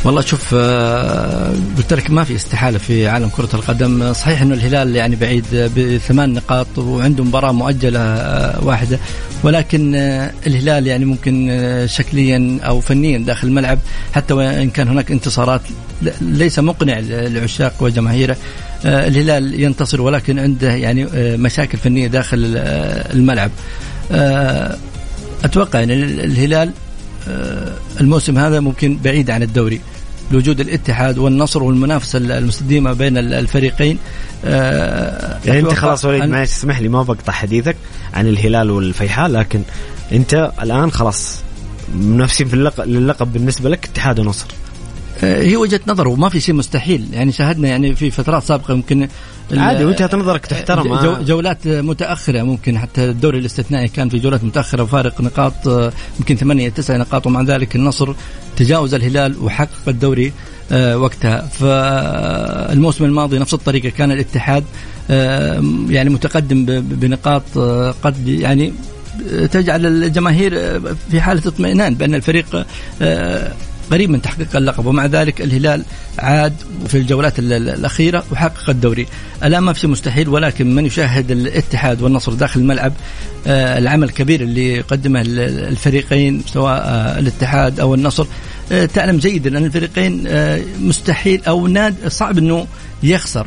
والله 0.05 0.21
شوف 0.21 0.55
آه، 0.55 1.53
قلت 1.77 1.93
لك 1.93 2.11
ما 2.11 2.25
في 2.25 2.35
استحالة 2.37 2.79
في 2.79 3.09
عالم 3.09 3.29
كرة 3.29 3.49
القدم. 3.55 4.13
صحيح 4.13 4.43
إنه 4.43 4.55
الهلال 4.55 4.97
يعني 4.97 5.17
بعيد 5.17 5.45
بثمان 5.77 6.33
نقاط 6.33 6.79
وعنده 6.79 7.25
مباراة 7.25 7.53
مؤجلة 7.53 8.01
آه، 8.01 8.65
واحدة. 8.65 8.99
ولكن 9.43 9.95
آه، 9.95 10.33
الهلال 10.47 10.87
يعني 10.87 11.05
ممكن 11.05 11.87
شكليا 11.89 12.59
أو 12.63 12.81
فنيا 12.81 13.19
داخل 13.19 13.49
الملعب 13.49 13.79
حتى 14.15 14.35
وإن 14.35 14.71
كان 14.71 14.89
هناك 14.89 15.11
انتصارات 15.11 15.61
ليس 16.21 16.59
مقنع 16.59 16.99
لعشاق 16.99 17.75
وجماهيره. 17.81 18.37
الهلال 18.85 19.61
ينتصر 19.63 20.01
ولكن 20.01 20.39
عنده 20.39 20.71
يعني 20.73 21.07
مشاكل 21.37 21.79
فنية 21.79 22.07
داخل 22.07 22.53
الملعب. 23.15 23.51
أتوقع 25.45 25.83
إن 25.83 25.91
الهلال 25.91 26.71
الموسم 28.01 28.39
هذا 28.39 28.61
ممكن 28.61 28.99
بعيد 29.05 29.31
عن 29.31 29.43
الدوري. 29.43 29.81
لوجود 30.31 30.61
الاتحاد 30.61 31.19
والنصر 31.19 31.63
والمنافسة 31.63 32.19
المستديمة 32.19 32.93
بين 32.93 33.19
الفريقين 33.19 33.99
آه 34.45 35.39
يعني 35.45 35.61
أنت 35.61 35.73
خلاص 35.73 36.05
وليد 36.05 36.25
معلش 36.25 36.51
اسمح 36.51 36.81
لي 36.81 36.89
ما 36.89 37.03
بقطع 37.03 37.33
حديثك 37.33 37.77
عن 38.15 38.27
الهلال 38.27 38.71
والفيحاء 38.71 39.29
لكن 39.29 39.63
أنت 40.13 40.53
الآن 40.63 40.91
خلاص 40.91 41.39
منافسين 41.95 42.49
في 42.49 42.55
اللقب 42.55 42.89
للقب 42.89 43.33
بالنسبة 43.33 43.71
لك 43.71 43.85
اتحاد 43.85 44.19
ونصر. 44.19 44.47
آه، 44.47 44.66
هي 45.21 45.57
وجهة 45.57 45.81
نظر 45.87 46.09
وما 46.09 46.29
في 46.29 46.41
شيء 46.41 46.55
مستحيل. 46.55 47.07
يعني 47.13 47.33
شاهدنا 47.33 47.69
يعني 47.69 47.95
في 47.95 48.11
فترات 48.11 48.43
سابقة 48.43 48.75
ممكن 48.75 49.09
عادي 49.53 49.85
وجهة 49.85 50.11
نظرك 50.13 50.47
تحترم. 50.47 50.97
جو 50.99 51.17
جولات 51.23 51.69
متأخرة 51.69 52.43
ممكن 52.43 52.79
حتى 52.79 53.05
الدوري 53.05 53.39
الاستثنائي 53.39 53.89
كان 53.89 54.09
في 54.09 54.19
جولات 54.19 54.45
متأخرة 54.45 54.83
وفارق 54.83 55.21
نقاط 55.21 55.93
يمكن 56.19 56.37
ثمانية 56.37 56.69
تسع 56.69 56.97
نقاط 56.97 57.27
ومع 57.27 57.43
ذلك 57.43 57.77
النصر 57.77 58.15
تجاوز 58.57 58.95
الهلال 58.95 59.43
وحقق 59.43 59.89
الدوري 59.89 60.33
وقتها. 60.73 61.41
فالموسم 61.41 63.05
الماضي 63.05 63.39
نفس 63.39 63.55
الطريقة 63.55 63.89
كان 63.89 64.13
الاتحاد 64.13 64.65
يعني 65.89 66.11
متقدم 66.11 66.65
بنقاط 66.81 67.59
قد 68.03 68.29
يعني 68.29 68.73
تجعل 69.53 69.87
الجماهير 69.87 70.81
في 71.11 71.21
حالة 71.21 71.43
اطمئنان 71.47 71.95
بأن 71.95 72.15
الفريق 72.15 72.67
قريب 73.91 74.11
من 74.11 74.23
تحقيق 74.23 74.57
اللقب 74.57 74.87
ومع 74.87 75.07
ذلك 75.07 75.41
الهلال 75.41 75.83
عاد 76.19 76.55
في 76.87 76.99
الجولات 76.99 77.39
الأخيرة 77.39 78.25
وحقق 78.33 78.71
الدوري. 78.71 79.07
الآن 79.45 79.63
ما 79.63 79.73
في 79.73 79.81
شيء 79.81 79.91
مستحيل 79.91 80.29
ولكن 80.29 80.75
من 80.75 80.87
يشاهد 80.87 81.31
الاتحاد 81.31 82.03
والنصر 82.03 82.33
داخل 82.33 82.61
الملعب 82.61 82.93
آه، 83.47 83.79
العمل 83.79 84.09
الكبير 84.09 84.41
اللي 84.41 84.81
قدمه 84.81 85.23
الفريقين 85.27 86.43
سواء 86.53 86.83
آه، 86.85 87.19
الاتحاد 87.19 87.81
أو 87.81 87.95
النصر. 87.95 88.27
آه، 88.73 88.87
تعلم 88.87 89.17
جيدا 89.17 89.59
أن 89.59 89.65
الفريقين 89.65 90.29
مستحيل 90.81 91.45
أو 91.45 91.67
ناد 91.67 91.95
صعب 92.09 92.39
أنه 92.39 92.67
يخسر. 93.03 93.47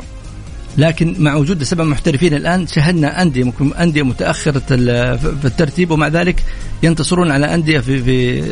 لكن 0.80 1.14
مع 1.18 1.34
وجود 1.34 1.62
سبع 1.62 1.84
محترفين 1.84 2.34
الآن 2.34 2.66
شاهدنا 2.66 3.22
أندية 3.22 3.52
أندية 3.80 4.02
متأخرة 4.02 4.58
في 4.58 5.44
الترتيب 5.44 5.90
ومع 5.90 6.08
ذلك 6.08 6.44
ينتصرون 6.82 7.30
على 7.30 7.54
أندية 7.54 7.80
في 7.80 8.02
في 8.02 8.42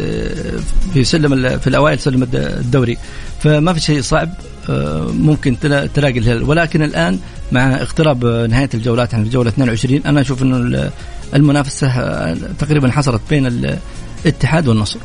في 0.93 1.05
سلم 1.05 1.59
في 1.59 1.67
الأوائل 1.67 1.99
سلم 1.99 2.29
الدوري. 2.35 2.99
فما 3.41 3.73
في 3.73 3.81
شيء 3.81 4.01
صعب 4.01 4.31
آه، 4.71 5.11
ممكن 5.13 5.59
تلاقي 5.95 6.19
الهلال. 6.19 6.43
ولكن 6.43 6.83
الآن 6.83 7.19
مع 7.53 7.75
اقتراب 7.75 8.25
نهاية 8.25 8.71
الجولات 8.75 9.15
عن 9.15 9.23
الجوله 9.23 9.49
22 9.49 10.01
أنا 10.07 10.21
أشوف 10.21 10.43
إنه 10.43 10.91
المنافسة 11.35 11.87
آه، 11.87 12.37
تقريبا 12.59 12.91
حصلت 12.91 13.23
بين 13.31 13.75
الاتحاد 14.25 14.69
والنصر. 14.69 14.99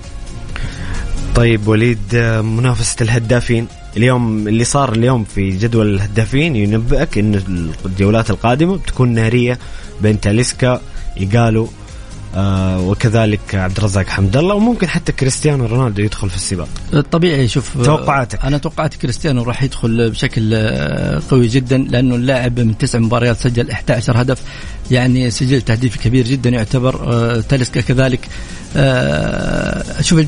طيب 1.36 1.68
وليد 1.68 2.16
آه، 2.16 2.42
منافسة 2.42 2.96
الهدافين. 3.02 3.68
اليوم 3.98 4.48
اللي 4.48 4.64
صار 4.64 4.92
اليوم 4.94 5.24
في 5.24 5.50
جدول 5.50 5.96
الهدافين 5.96 6.56
ينبئك 6.56 7.18
إن 7.18 7.42
الجولات 7.86 8.30
القادمة 8.30 8.76
بتكون 8.78 9.10
ناريه 9.14 9.60
بين 10.02 10.20
تاليسكا 10.20 10.82
يقالوا 11.18 11.68
آه 12.36 12.82
وكذلك 12.82 13.56
عبد 13.56 13.78
الرزاق 13.78 14.08
حمد 14.08 14.38
الله 14.38 14.56
وممكن 14.56 14.88
حتى 14.88 15.12
كريستيانو 15.12 15.66
رونالدو 15.66 16.02
يدخل 16.02 16.30
في 16.30 16.36
السباق. 16.36 16.68
طبيعي 17.12 17.48
شوف 17.48 17.84
توقعاتك. 17.84 18.46
أنا 18.46 18.58
توقعت 18.58 18.96
كريستيانو 18.96 19.44
راح 19.44 19.64
يدخل 19.64 20.10
بشكل 20.10 20.52
آه، 20.54 21.22
قوي 21.32 21.48
جدا 21.48 21.78
لأنه 21.78 22.16
اللاعب 22.16 22.60
من 22.60 22.78
تسع 22.78 23.00
مباريات 23.00 23.38
سجل 23.38 23.72
11 23.72 24.22
هدف. 24.22 24.42
يعني 24.92 25.32
سجل 25.32 25.62
تهديفي 25.62 26.00
كبير 26.00 26.26
جدا 26.26 26.50
يعتبر 26.50 27.14
آه 27.14 27.42
تاليسكا 27.42 27.82
كذلك. 27.82 28.28
آه 28.76 30.02
شوف 30.02 30.20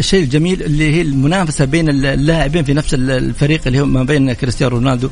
الشيء 0.00 0.22
الجميل 0.22 0.62
اللي 0.62 0.94
هي 0.96 1.02
المنافسة 1.02 1.64
بين 1.64 1.88
اللاعبين 1.88 2.64
في 2.64 2.74
نفس 2.74 2.94
الفريق 2.94 3.60
اللي 3.66 3.80
هو 3.80 3.84
ما 3.84 4.02
بين 4.02 4.32
كريستيانو 4.32 4.76
رونالدو 4.76 5.06
آه، 5.06 5.10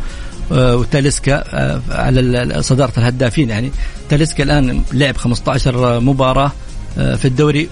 وتاليسكا 0.51 1.45
آه، 1.55 1.81
على 1.91 2.63
صدارة 2.63 2.93
الهدافين 2.99 3.51
يعني. 3.51 3.73
تاليسكا 4.09 4.45
الآن 4.45 4.83
لعب 4.93 5.17
15 5.17 6.01
مباراة 6.01 6.53
آه، 6.99 7.15
في 7.15 7.25
الدوري 7.25 7.69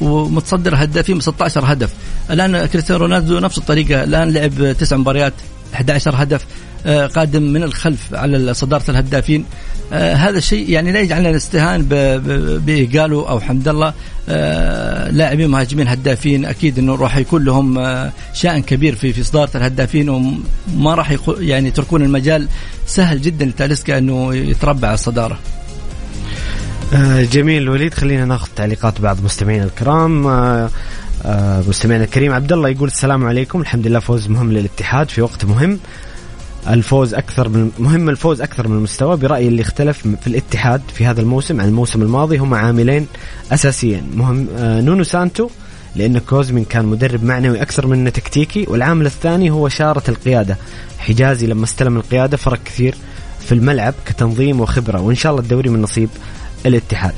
ومتصدر 0.00 0.74
هدافين 0.74 1.18
ب 1.18 1.22
16 1.22 1.72
هدف. 1.72 1.90
الآن 2.30 2.66
كريستيانو 2.66 3.00
رونالدو 3.00 3.38
نفس 3.38 3.58
الطريقة 3.58 4.04
الآن 4.04 4.32
لعب 4.32 4.76
تسع 4.78 4.96
مباريات 4.96 5.32
11 5.74 6.12
هدف 6.14 6.46
قادم 6.86 7.42
من 7.42 7.62
الخلف 7.62 8.14
على 8.14 8.54
صدارة 8.54 8.90
الهدافين. 8.90 9.44
آه 9.92 10.14
هذا 10.14 10.38
الشيء 10.38 10.70
يعني 10.70 10.92
لا 10.92 11.00
يجعلنا 11.00 11.32
نستهان 11.32 11.82
بإيجالو 12.66 13.22
أو 13.22 13.40
حمد 13.40 13.68
الله 13.68 13.92
آه 14.28 15.10
لاعبين 15.10 15.50
مهاجمين 15.50 15.88
هدافين. 15.88 16.44
أكيد 16.44 16.78
أنه 16.78 16.94
راح 16.96 17.16
يكون 17.16 17.44
لهم 17.44 17.78
آه 17.78 18.12
شأن 18.34 18.62
كبير 18.62 18.94
في 18.94 19.12
في 19.12 19.22
صدارة 19.22 19.50
الهدافين 19.54 20.08
وما 20.08 20.94
راح 20.94 21.16
يعني 21.38 21.68
يتركون 21.68 22.02
المجال 22.02 22.48
سهل 22.86 23.20
جدا 23.20 23.44
لتاليسكا 23.44 23.98
أنه 23.98 24.34
يتربع 24.34 24.88
على 24.88 24.94
الصدارة. 24.94 25.38
آه، 26.94 27.22
جميل. 27.22 27.68
وليد 27.68 27.94
خلينا 27.94 28.24
ناخذ 28.24 28.48
تعليقات 28.56 29.00
بعض 29.00 29.24
مستمعينا 29.24 29.64
الكرام. 29.64 30.26
آه، 30.26 30.70
آه، 31.24 31.62
مستمعنا 31.68 32.04
الكريم 32.04 32.32
عبد 32.32 32.52
الله 32.52 32.68
يقول 32.68 32.88
السلام 32.88 33.26
عليكم. 33.26 33.60
الحمد 33.60 33.86
لله 33.86 33.98
فوز 34.00 34.28
مهم 34.28 34.52
للاتحاد 34.52 35.10
في 35.10 35.22
وقت 35.22 35.44
مهم. 35.44 35.78
الفوز 36.68 37.14
أكثر 37.14 37.48
من 37.48 37.70
مهم 37.78 38.08
الفوز 38.08 38.40
أكثر 38.40 38.68
من 38.68 38.76
المستوى 38.76 39.16
برأيي 39.16 39.48
اللي 39.48 39.62
اختلف 39.62 39.98
في 39.98 40.26
الاتحاد 40.26 40.80
في 40.94 41.06
هذا 41.06 41.20
الموسم 41.20 41.60
عن 41.60 41.68
الموسم 41.68 42.02
الماضي. 42.02 42.38
هم 42.38 42.54
عاملين 42.54 43.06
أساسيين. 43.52 44.02
مهم 44.14 44.48
آه 44.56 44.80
نونو 44.80 45.02
سانتو 45.02 45.48
لأن 45.96 46.18
كوزمين 46.18 46.64
كان 46.64 46.84
مدرب 46.84 47.24
معنوي 47.24 47.62
أكثر 47.62 47.86
من 47.86 47.98
انه 47.98 48.10
تكتيكي 48.10 48.66
والعامل 48.68 49.06
الثاني 49.06 49.50
هو 49.50 49.68
شارة 49.68 50.02
القيادة. 50.08 50.56
حجازي 50.98 51.46
لما 51.46 51.64
استلم 51.64 51.96
القيادة 51.96 52.36
فرق 52.36 52.58
كثير 52.64 52.94
في 53.40 53.52
الملعب 53.52 53.94
كتنظيم 54.06 54.60
وخبرة 54.60 55.00
وإن 55.00 55.14
شاء 55.14 55.32
الله 55.32 55.42
الدوري 55.42 55.70
من 55.70 55.82
نصيب 55.82 56.08
الاتحاد. 56.66 57.14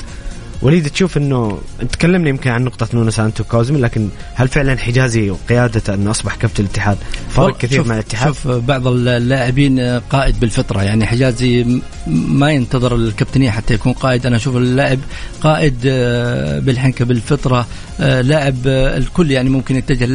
وليد 0.63 0.89
تشوف 0.89 1.17
إنه 1.17 1.59
تكلمنا 1.93 2.29
يمكن 2.29 2.51
عن 2.51 2.65
نقطة 2.65 2.89
نونو 2.95 3.11
سانتو 3.11 3.45
كوزمي 3.45 3.81
لكن 3.81 4.09
هل 4.35 4.49
فعلا 4.49 4.79
حجازي 4.79 5.31
وقيادته 5.31 5.95
انه 5.95 6.11
أصبح 6.11 6.35
كابتن 6.35 6.65
الاتحاد؟ 6.65 6.99
فرق 7.31 7.59
كثير 7.59 7.85
مع 7.85 7.95
الاتحاد؟ 7.95 8.29
شوف 8.29 8.49
بعض 8.49 8.87
اللاعبين 8.87 9.81
قائد 10.11 10.41
بالفطرة 10.41 10.83
يعني 10.83 11.07
حجازي 11.07 11.81
ما 12.07 12.51
ينتظر 12.51 12.97
الكابتنية 12.97 13.51
حتى 13.51 13.75
يكون 13.75 13.93
قائد. 13.93 14.27
أنا 14.27 14.37
أشوف 14.37 14.57
اللاعب 14.57 14.99
قائد 15.41 15.77
آه، 15.87 16.59
بالحنكة 16.59 17.05
بالفطرة 17.05 17.67
آه، 18.01 18.21
لاعب 18.21 18.57
آه، 18.67 18.97
الكل 18.97 19.31
يعني 19.31 19.51
ممكن 19.51 19.77
يتجه 19.77 20.07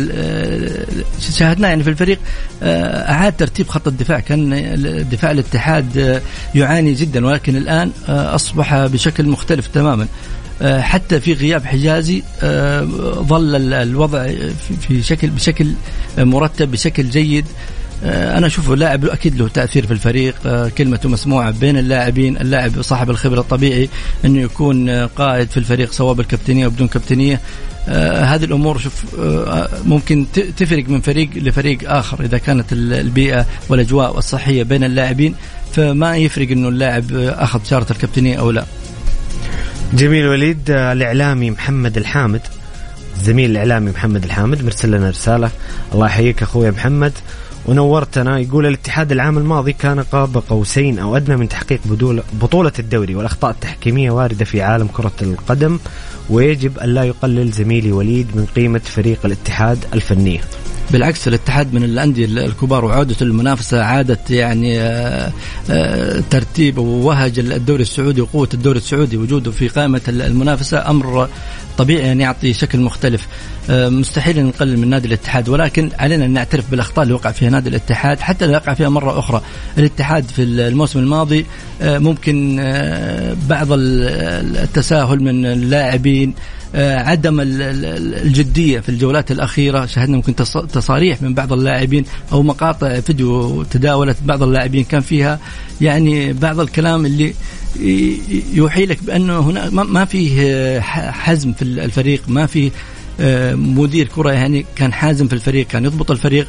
شاهدناه 1.19 1.69
يعني 1.69 1.84
في 1.84 1.89
الفريق 1.89 2.19
أعاد 2.63 3.34
ترتيب 3.38 3.67
خط 3.67 3.88
الدفاع. 3.88 4.19
كان 4.19 4.49
دفاع 5.12 5.31
الاتحاد 5.31 6.21
يعاني 6.55 6.93
جدا 6.93 7.25
ولكن 7.25 7.55
الآن 7.55 7.91
أصبح 8.08 8.86
بشكل 8.86 9.25
مختلف 9.29 9.67
تماما. 9.67 10.08
حتى 10.63 11.19
في 11.19 11.33
غياب 11.33 11.65
حجازي 11.65 12.23
آه، 12.43 12.81
ظل 13.19 13.73
الوضع 13.73 14.27
في 14.81 15.01
شكل 15.03 15.29
بشكل 15.29 15.71
مرتب 16.17 16.71
بشكل 16.71 17.09
جيد. 17.09 17.45
آه، 18.03 18.37
أنا 18.37 18.47
اشوفه 18.47 18.75
لاعب 18.75 19.05
أكيد 19.05 19.35
له 19.35 19.47
تأثير 19.47 19.87
في 19.87 19.93
الفريق. 19.93 20.35
كلمته 20.77 21.09
مسموعة 21.09 21.51
بين 21.51 21.77
اللاعبين 21.77 22.37
اللاعب 22.37 22.81
صاحب 22.81 23.09
الخبرة 23.09 23.39
الطبيعي 23.39 23.89
إنه 24.25 24.41
يكون 24.41 24.89
قائد 24.89 25.49
في 25.49 25.57
الفريق 25.57 25.91
سواء 25.91 26.13
بالكابتنيه 26.13 26.65
أو 26.65 26.69
بدون 26.69 26.87
كابتنيه 26.87 27.41
هذه 28.23 28.43
الأمور 28.43 28.77
شوف 28.77 29.05
ممكن 29.85 30.25
تفرق 30.57 30.89
من 30.89 31.01
فريق 31.01 31.29
لفريق 31.35 31.91
آخر 31.91 32.23
إذا 32.23 32.37
كانت 32.37 32.65
البيئة 32.71 33.45
والأجواء 33.69 34.17
الصحية 34.17 34.63
بين 34.63 34.83
اللاعبين. 34.83 35.35
فما 35.73 36.17
يفرق 36.17 36.51
إنه 36.51 36.69
اللاعب 36.69 37.05
أخذ 37.13 37.59
شارة 37.63 37.91
الكابتنية 37.91 38.35
أو 38.35 38.51
لا. 38.51 38.65
جميل 39.93 40.28
وليد 40.28 40.69
الإعلامي 40.69 41.52
محمد 41.52 41.98
الحامد 41.98 42.41
الزميل 43.17 43.52
الإعلامي 43.52 43.91
محمد 43.91 44.24
الحامد 44.24 44.63
مرسل 44.63 44.91
لنا 44.91 45.10
رسالة 45.10 45.52
الله 45.93 46.06
يحييك 46.06 46.43
أخوي 46.43 46.71
محمد 46.71 47.13
ونورتنا 47.65 48.39
يقول 48.39 48.65
الاتحاد 48.65 49.12
العام 49.12 49.38
الماضي 49.38 49.74
كان 49.74 50.00
قاب 50.00 50.43
قوسين 50.50 51.00
أو 51.00 51.17
أدنى 51.17 51.38
من 51.38 51.50
تحقيق 51.50 51.80
بطولة 52.41 52.71
الدوري 52.80 53.15
والأخطاء 53.15 53.52
التحكيمية 53.52 54.12
واردة 54.12 54.45
في 54.45 54.62
عالم 54.62 54.88
كرة 54.88 55.13
القدم 55.21 55.80
ويجب 56.30 56.80
أن 56.80 56.89
لا 56.89 57.04
يقلل 57.04 57.52
زميلي 57.52 57.91
وليد 57.91 58.28
من 58.36 58.45
قيمة 58.56 58.82
فريق 58.86 59.19
الاتحاد 59.26 59.86
الفنيه. 59.93 60.41
بالعكس 60.91 61.28
الاتحاد 61.28 61.74
من 61.74 61.84
الأندية 61.84 62.26
الكبار 62.26 62.86
وعودة 62.86 63.15
المنافسة 63.21 63.84
عادت 63.84 64.32
يعني 64.32 64.80
آه، 64.80 65.32
آه، 65.69 66.24
ترتيب 66.30 66.78
ووهج 66.78 67.39
الدوري 67.39 67.82
السعودي 67.82 68.21
وقوة 68.21 68.50
الدوري 68.54 68.78
السعودي 68.78 69.17
وجوده 69.17 69.52
في 69.52 69.67
قائمة 69.67 70.02
المنافسة 70.08 70.89
أمر 70.89 71.30
طبيعي 71.78 72.12
أن 72.12 72.21
يعطي 72.21 72.54
شكل 72.54 72.80
مختلف. 72.80 73.28
آه، 73.69 73.89
مستحيل 73.89 74.39
أن 74.39 74.45
نقلل 74.45 74.80
من 74.80 74.89
نادي 74.89 75.08
الاتحاد 75.08 75.50
ولكن 75.50 75.89
علينا 76.00 76.26
أن 76.26 76.32
نعترف 76.32 76.71
بالأخطاء 76.71 77.04
اللي 77.04 77.13
وقع 77.13 77.32
فيها 77.32 77.50
نادي 77.50 77.69
الاتحاد 77.69 78.19
حتى 78.19 78.45
لو 78.45 78.54
وقع 78.54 78.74
فيها 78.74 78.89
مرة 78.89 79.19
أخرى. 79.19 79.41
الاتحاد 79.78 80.26
في 80.26 80.43
الموسم 80.43 81.00
الماضي 81.00 81.45
ممكن 81.82 82.56
بعض 83.50 83.67
التساهل 83.71 85.24
من 85.24 85.45
اللاعبين 85.45 86.34
عدم 86.75 87.38
الجدية 87.41 88.79
في 88.79 88.89
الجولات 88.89 89.31
الأخيرة. 89.31 89.85
شاهدنا 89.85 90.15
ممكن 90.15 90.35
تصاريح 90.73 91.21
من 91.21 91.33
بعض 91.33 91.53
اللاعبين 91.53 92.05
أو 92.31 92.43
مقاطع 92.43 92.99
فيديو 92.99 93.63
تداولت 93.63 94.17
بعض 94.25 94.43
اللاعبين 94.43 94.83
كان 94.83 95.01
فيها. 95.01 95.39
يعني 95.81 96.33
بعض 96.33 96.59
الكلام 96.59 97.05
اللي 97.05 97.33
يوحي 98.53 98.85
لك 98.85 99.03
بأنه 99.03 99.39
هنا 99.39 99.69
ما 99.69 100.05
فيه 100.05 100.79
حزم 101.11 101.53
في 101.53 101.61
الفريق. 101.61 102.21
ما 102.27 102.45
فيه 102.45 102.71
مدير 103.55 104.07
كرة 104.07 104.31
يعني 104.31 104.65
كان 104.75 104.93
حازم 104.93 105.27
في 105.27 105.33
الفريق 105.33 105.67
كان 105.67 105.85
يضبط 105.85 106.11
الفريق. 106.11 106.47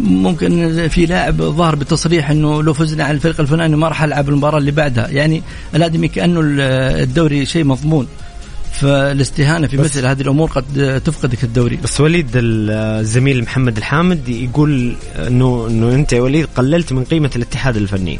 ممكن 0.00 0.88
في 0.88 1.06
لاعب 1.06 1.36
ظهر 1.42 1.74
بتصريح 1.74 2.30
إنه 2.30 2.62
لو 2.62 2.74
فزنا 2.74 3.04
على 3.04 3.14
الفريق 3.14 3.40
الفلاني 3.40 3.76
ما 3.76 3.88
راح 3.88 4.02
ألعب 4.02 4.28
المباراة 4.28 4.58
اللي 4.58 4.70
بعدها. 4.70 5.08
يعني 5.08 5.42
الادمي 5.74 6.08
كأنه 6.08 6.40
الدوري 6.44 7.46
شيء 7.46 7.64
مضمون. 7.64 8.06
فالاستهانة 8.72 9.66
في 9.66 9.76
مثل 9.76 10.06
هذه 10.06 10.20
الأمور 10.20 10.50
قد 10.50 11.02
تفقدك 11.04 11.44
الدوري. 11.44 11.76
بس 11.76 12.00
وليد 12.00 12.30
الزميل 12.34 13.42
محمد 13.42 13.76
الحامد 13.76 14.28
يقول 14.28 14.96
انه 15.26 15.66
إنه 15.70 15.94
أنت 15.94 16.12
يا 16.12 16.20
وليد 16.20 16.46
قللت 16.56 16.92
من 16.92 17.04
قيمة 17.04 17.30
الاتحاد 17.36 17.76
الفني. 17.76 18.18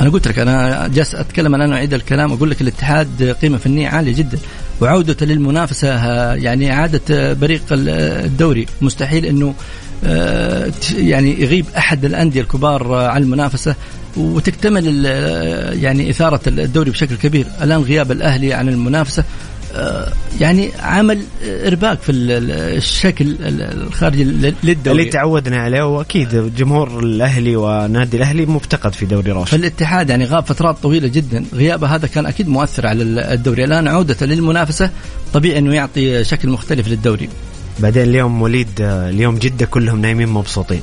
أنا 0.00 0.10
قلت 0.10 0.28
لك 0.28 0.38
أنا 0.38 0.88
جالس 0.88 1.14
أتكلم 1.14 1.54
الآن 1.54 1.72
اعيد 1.72 1.94
الكلام 1.94 2.32
أقول 2.32 2.50
لك 2.50 2.60
الاتحاد 2.60 3.36
قيمة 3.42 3.58
فنية 3.58 3.88
عالية 3.88 4.14
جدا. 4.14 4.38
وعودته 4.80 5.26
للمنافسة 5.26 5.88
يعني 6.34 6.72
إعادة 6.72 7.32
بريق 7.32 7.62
الدوري. 7.70 8.66
مستحيل 8.82 9.24
إنه 9.24 9.54
آه، 10.04 10.70
يعني 10.96 11.42
يغيب 11.42 11.66
أحد 11.76 12.04
الأندية 12.04 12.40
الكبار 12.40 12.94
عن 12.94 13.22
المنافسة. 13.22 13.74
وتكتمل 14.16 15.04
يعني 15.82 16.10
إثارة 16.10 16.40
الدوري 16.46 16.90
بشكل 16.90 17.16
كبير. 17.16 17.46
الآن 17.62 17.82
غياب 17.82 18.12
الأهلي 18.12 18.52
عن 18.52 18.68
المنافسة. 18.68 19.22
آه، 19.22 19.24
يعني 20.40 20.70
عمل 20.80 21.22
إرباك 21.44 21.98
في 22.00 22.12
الشكل 22.12 23.36
الخارجي 23.40 24.24
للدوري. 24.24 25.00
اللي 25.00 25.10
تعودنا 25.10 25.56
عليه 25.56 25.82
وأكيد 25.82 26.54
جمهور 26.56 26.98
الأهلي 26.98 27.56
ونادي 27.56 28.16
الأهلي 28.16 28.46
مفتقد 28.46 28.92
في 28.92 29.06
دوري 29.06 29.32
روش 29.32 29.50
فالاتحاد 29.50 30.10
يعني 30.10 30.24
غاب 30.24 30.46
فترات 30.46 30.76
طويلة 30.82 31.08
جدا. 31.08 31.44
غيابه 31.54 31.94
هذا 31.94 32.06
كان 32.06 32.26
أكيد 32.26 32.48
مؤثر 32.48 32.86
على 32.86 33.02
الدوري. 33.02 33.64
الآن 33.64 33.88
عودته 33.88 34.26
للمنافسة. 34.26 34.90
طبيعي 35.32 35.58
إنه 35.58 35.74
يعطي 35.74 36.24
شكل 36.24 36.48
مختلف 36.48 36.88
للدوري. 36.88 37.28
بعدين 37.78 38.02
اليوم 38.02 38.42
وليد 38.42 38.68
اليوم 38.80 39.38
جدة 39.38 39.66
كلهم 39.66 40.00
نايمين 40.00 40.28
مبسوطين. 40.28 40.80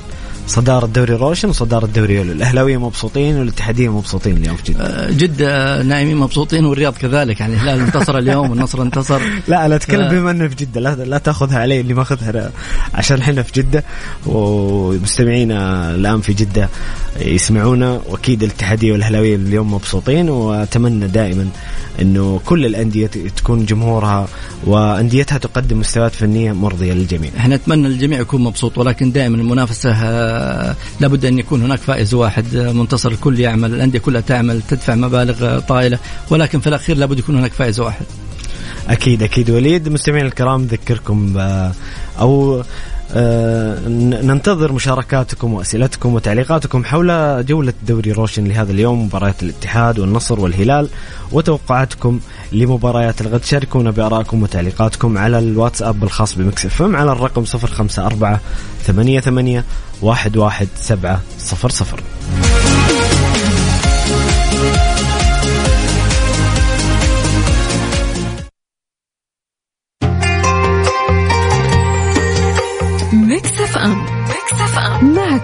صدارة 0.51 0.85
الدوري 0.85 1.13
روشن 1.13 1.49
وصدارة 1.49 1.85
الدوري 1.85 2.15
يولو 2.15 2.31
الأهلاوية 2.31 2.77
مبسوطين 2.77 3.39
والاتحادية 3.39 3.89
مبسوطين 3.89 4.37
اليوم 4.37 4.55
في 4.55 4.63
جدة. 4.63 4.85
آه، 4.85 5.11
جدة 5.11 5.81
نايمين 5.83 6.17
مبسوطين 6.17 6.65
والرياض 6.65 6.93
كذلك 6.93 7.39
يعني 7.39 7.53
الهلال 7.53 7.79
انتصر 7.79 8.17
اليوم 8.17 8.49
والنصر 8.49 8.81
انتصر. 8.81 9.21
لا 9.47 9.65
أنا 9.65 9.75
أتكلم 9.75 10.09
ف... 10.09 10.11
بما 10.11 10.31
أنه 10.31 10.47
في 10.47 10.55
جدة. 10.55 10.81
لا, 10.81 10.95
لا 10.95 11.17
تأخذها 11.17 11.59
علي 11.59 11.81
اللي 11.81 11.93
ماخذها 11.93 12.51
عشان 12.93 13.19
إحنا 13.19 13.43
في 13.43 13.61
جدة 13.61 13.83
ومستمعينا 14.25 15.89
الآن 15.95 16.21
في 16.21 16.33
جدة 16.33 16.69
يسمعونا 17.19 18.01
وأكيد 18.09 18.43
الاتحادية 18.43 18.91
والأهلاوية 18.91 19.35
اليوم 19.35 19.73
مبسوطين 19.73 20.29
وأتمنى 20.29 21.07
دائما 21.07 21.47
إنه 22.01 22.41
كل 22.45 22.65
الأندية 22.65 23.07
تكون 23.07 23.65
جمهورها 23.65 24.27
وأنديتها 24.65 25.37
تقدم 25.37 25.79
مستويات 25.79 26.15
فنية 26.15 26.51
مرضية 26.51 26.93
للجميع. 26.93 27.31
إحنا 27.37 27.55
نتمنى 27.55 27.87
الجميع 27.87 28.19
يكون 28.19 28.43
مبسوط 28.43 28.77
ولكن 28.77 29.11
دائما 29.11 29.37
المنافسة 29.37 29.91
آه، 29.91 30.40
لابد 30.99 31.25
أن 31.25 31.39
يكون 31.39 31.61
هناك 31.61 31.79
فائز 31.79 32.13
واحد 32.13 32.55
آه، 32.55 32.71
منتصر 32.71 33.11
الكل 33.11 33.39
يعمل 33.39 33.73
الأندية 33.73 33.99
كلها 33.99 34.21
تعمل 34.21 34.61
تدفع 34.61 34.95
مبالغ 34.95 35.59
طائلة 35.59 35.99
ولكن 36.29 36.59
في 36.59 36.67
الأخير 36.67 36.97
لابد 36.97 37.19
يكون 37.19 37.35
هناك 37.35 37.51
فائز 37.51 37.79
واحد. 37.79 38.05
أكيد 38.89 39.23
أكيد 39.23 39.49
وليد 39.49 39.89
مستمعينا 39.89 40.27
الكرام 40.27 40.61
نذكركم 40.61 41.37
أو 42.19 42.59
آه، 42.59 42.65
ننتظر 44.23 44.71
مشاركاتكم 44.71 45.53
وأسئلتكم 45.53 46.13
وتعليقاتكم 46.13 46.85
حول 46.85 47.45
جولة 47.45 47.73
دوري 47.87 48.11
روشن 48.11 48.43
لهذا 48.43 48.71
اليوم 48.71 49.05
مباريات 49.05 49.43
الاتحاد 49.43 49.99
والنصر 49.99 50.39
والهلال 50.39 50.89
وتوقعاتكم 51.31 52.19
لمباريات 52.51 53.21
الغد. 53.21 53.43
شاركونا 53.43 53.91
بآرائكم 53.91 54.43
وتعليقاتكم 54.43 55.17
على 55.17 55.39
الواتساب 55.39 56.03
الخاص 56.03 56.35
ب 56.35 56.65
Mix 56.65 56.81
FM 56.81 56.95
على 56.95 57.11
الرقم 57.11 57.43
054 57.43 58.39
88 58.85 59.63
11700 60.03 61.19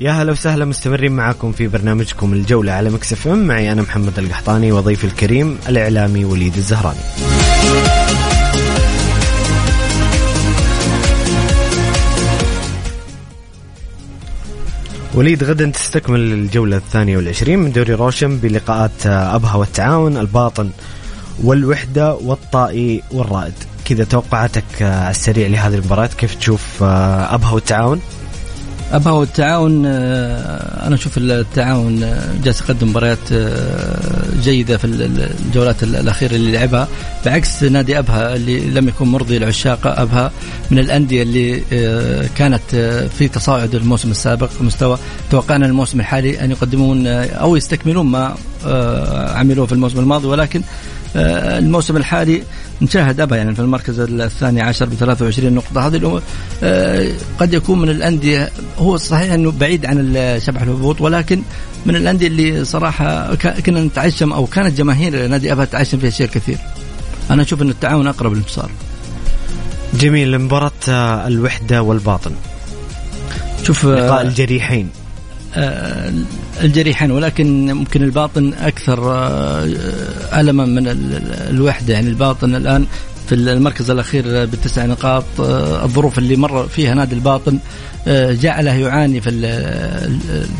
يا 0.00 0.10
هلا 0.10 0.32
وسهلا 0.32 0.64
مستمرين 0.64 1.12
معكم 1.12 1.52
في 1.52 1.68
برنامجكم 1.68 2.32
الجولة 2.32 2.72
على 2.72 2.90
Mix 2.90 3.28
FM. 3.28 3.46
معي 3.46 3.72
أنا 3.72 3.82
محمد 3.82 4.18
القحطاني 4.18 4.72
وضيفي 4.72 5.04
الكريم 5.04 5.58
الإعلامي 5.68 6.24
وليد 6.24 6.56
الزهراني. 6.56 6.98
وليد 15.14 15.44
غدا 15.44 15.70
تستكمل 15.70 16.20
الجولة 16.20 16.76
الثانية 16.76 17.16
والعشرين 17.16 17.58
من 17.58 17.72
دوري 17.72 17.94
روشن 17.94 18.36
بلقاءات 18.38 19.06
أبها 19.06 19.54
والتعاون 19.54 20.16
الباطن 20.16 20.70
والوحدة 21.42 22.14
والطائي 22.14 23.02
والرائد. 23.12 23.54
كذا 23.84 24.04
توقعاتك 24.04 24.82
على 24.82 25.10
السريع 25.10 25.48
لهذه 25.48 25.74
المباراة 25.74 26.10
كيف 26.18 26.34
تشوف 26.34 26.82
أبها 26.82 27.50
والتعاون؟ 27.52 28.00
ابها 28.92 29.12
والتعاون 29.12 29.86
آه، 29.86 30.86
أنا 30.86 30.94
أشوف 30.94 31.18
التعاون 31.18 32.02
آه، 32.02 32.34
جالس 32.44 32.60
يقدم 32.60 32.88
مباريات 32.88 33.32
آه، 33.32 33.96
جيدة 34.42 34.76
في 34.76 34.84
الجولات 34.84 35.82
الأخيرة 35.82 36.34
اللي 36.34 36.52
لعبها. 36.52 36.88
بعكس 37.26 37.62
نادي 37.62 37.98
أبها 37.98 38.36
اللي 38.36 38.60
لم 38.60 38.88
يكن 38.88 39.06
مرضي 39.06 39.38
لعشاق 39.38 39.86
أبها 39.86 40.32
من 40.70 40.78
الأندية 40.78 41.22
اللي 41.22 41.60
كانت 42.36 42.76
في 43.18 43.28
تصاعد 43.28 43.74
الموسم 43.74 44.10
السابق 44.10 44.50
مستوى 44.60 44.98
توقعنا 45.30 45.66
الموسم 45.66 46.00
الحالي 46.00 46.44
أن 46.44 46.50
يقدمون 46.50 47.06
أو 47.06 47.56
يستكملون 47.56 48.06
ما 48.06 48.34
عملوه 49.34 49.66
في 49.66 49.72
الموسم 49.72 49.98
الماضي. 49.98 50.26
ولكن 50.26 50.62
الموسم 51.16 51.96
الحالي 51.96 52.42
نشاهد 52.82 53.20
ابها 53.20 53.38
يعني 53.38 53.54
في 53.54 53.60
المركز 53.60 54.00
الثاني 54.00 54.62
عشر 54.62 54.86
ب 54.86 54.94
23 54.94 55.52
نقطة. 55.52 55.86
هذه 55.86 56.22
آه، 56.62 57.08
قد 57.38 57.54
يكون 57.54 57.80
من 57.80 57.88
الأندية 57.88 58.50
هو 58.78 58.96
صحيح 58.96 59.32
أنه 59.32 59.50
بعيد 59.50 59.86
عن 59.86 60.38
شبح 60.46 60.62
الهبوط 60.62 61.00
ولكن 61.00 61.42
من 61.86 61.96
الأندية 61.96 62.26
اللي 62.26 62.64
صراحة 62.64 63.34
كنا 63.34 63.84
نتعشم 63.84 64.32
أو 64.32 64.46
كانت 64.46 64.78
جماهير 64.78 65.26
نادي 65.26 65.52
أبها 65.52 65.64
تتعشم 65.64 65.98
فيها 65.98 66.10
شيء 66.10 66.26
كثير. 66.26 66.58
أنا 67.30 67.42
أشوف 67.42 67.62
أن 67.62 67.68
التعاون 67.70 68.06
أقرب 68.06 68.32
للانتصار. 68.32 68.70
جميل 69.94 70.38
مباراة 70.38 70.72
الوحدة 71.26 71.82
والباطن. 71.82 72.32
شوف 73.62 73.86
لقاء 73.86 74.22
الجريحين. 74.22 74.88
آه، 74.94 74.99
الجريحين 75.56 77.10
ولكن 77.10 77.72
ممكن 77.72 78.02
الباطن 78.02 78.52
أكثر 78.60 79.12
آه، 79.12 79.64
ألما 80.40 80.64
من 80.64 80.86
الوحدة. 81.50 81.94
يعني 81.94 82.08
الباطن 82.08 82.54
الآن 82.54 82.86
في 83.28 83.34
المركز 83.34 83.90
الأخير 83.90 84.24
بالتسع 84.24 84.86
نقاط 84.86 85.24
آه، 85.40 85.84
الظروف 85.84 86.18
اللي 86.18 86.36
مر 86.36 86.66
فيها 86.66 86.94
نادي 86.94 87.14
الباطن 87.14 87.58
جعله 88.06 88.74
يعاني 88.74 89.20
في 89.20 89.30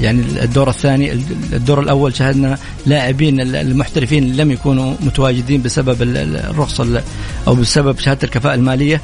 يعني 0.00 0.22
الدور 0.42 0.70
الثاني 0.70 1.12
الدور 1.52 1.80
الأول 1.80 2.16
شاهدنا 2.16 2.58
لاعبين 2.86 3.40
المحترفين 3.40 4.36
لم 4.36 4.50
يكونوا 4.50 4.94
متواجدين 5.00 5.62
بسبب 5.62 6.02
الرخصه 6.02 7.02
أو 7.46 7.54
بسبب 7.54 7.98
شهادة 7.98 8.20
الكفاءة 8.24 8.54
المالية. 8.54 9.00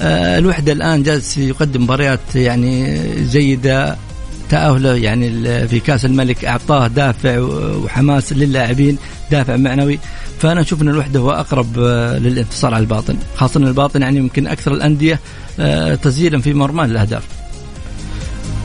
الوحدة 0.00 0.72
الآن 0.72 1.02
جالس 1.02 1.38
يقدم 1.38 1.82
مباريات 1.82 2.20
يعني 2.34 3.00
جيدة 3.32 3.96
تأهله 4.50 4.94
يعني 4.94 5.68
في 5.68 5.80
كأس 5.80 6.04
الملك 6.04 6.44
أعطاه 6.44 6.86
دافع 6.86 7.38
وحماس 7.84 8.32
للاعبين 8.32 8.98
دافع 9.30 9.56
معنوي. 9.56 9.98
فأنا 10.38 10.60
أشوف 10.60 10.82
أن 10.82 10.88
الوحدة 10.88 11.20
هو 11.20 11.30
أقرب 11.30 11.78
آه، 11.78 12.18
للانتصار 12.18 12.74
على 12.74 12.82
الباطن. 12.82 13.16
خاصة 13.36 13.60
الباطن 13.60 14.02
يعني 14.02 14.16
يمكن 14.16 14.46
أكثر 14.46 14.72
الأندية 14.72 15.20
آه، 15.60 15.94
تسجيلا 15.94 16.40
في 16.40 16.54
مرمان 16.54 16.90
الأهداف 16.90 17.22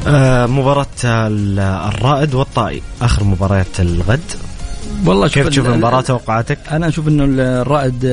آه، 0.08 0.46
مباراة 0.46 0.88
الرائد 1.04 2.34
والطائي. 2.34 2.82
آخر 3.02 3.24
مباريات 3.24 3.80
الغد. 3.80 4.20
والله 5.06 5.28
كيف 5.28 5.48
تشوف 5.48 5.66
المباراة 5.66 6.02
توقعاتك؟ 6.02 6.58
أنا 6.72 6.88
أشوف 6.88 7.08
انه 7.08 7.24
الرائد 7.62 8.06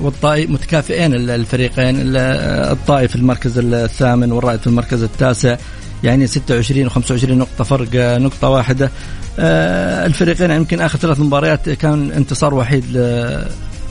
والطائي 0.00 0.46
متكافئين 0.46 1.14
الفريقين 1.14 1.96
الطائي 2.16 3.08
في 3.08 3.16
المركز 3.16 3.58
الثامن 3.58 4.32
والرائد 4.32 4.60
في 4.60 4.66
المركز 4.66 5.02
التاسع. 5.02 5.56
يعني 6.04 6.26
26 6.26 6.90
و25 6.90 7.24
نقطة 7.24 7.64
فرق 7.64 7.88
نقطة 7.94 8.48
واحدة. 8.48 8.90
آه، 9.38 10.06
الفريقين 10.06 10.50
يمكن 10.50 10.80
آخر 10.80 10.98
ثلاث 10.98 11.20
مباريات 11.20 11.70
كان 11.70 12.12
انتصار 12.12 12.54
وحيد 12.54 12.84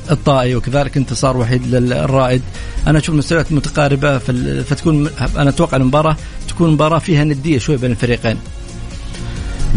للطائي 0.09 0.55
وكذلك 0.55 0.97
انتصار 0.97 1.37
وحيد 1.37 1.67
للرائد. 1.67 2.41
أنا 2.87 2.99
أشوف 2.99 3.13
المستويات 3.13 3.51
متقاربة 3.51 4.17
فتكون 4.63 5.09
أنا 5.37 5.49
أتوقع 5.49 5.77
المباراة 5.77 6.17
تكون 6.47 6.71
مباراة 6.71 6.99
فيها 6.99 7.23
ندية 7.23 7.57
شوي 7.57 7.77
بين 7.77 7.91
الفريقين. 7.91 8.37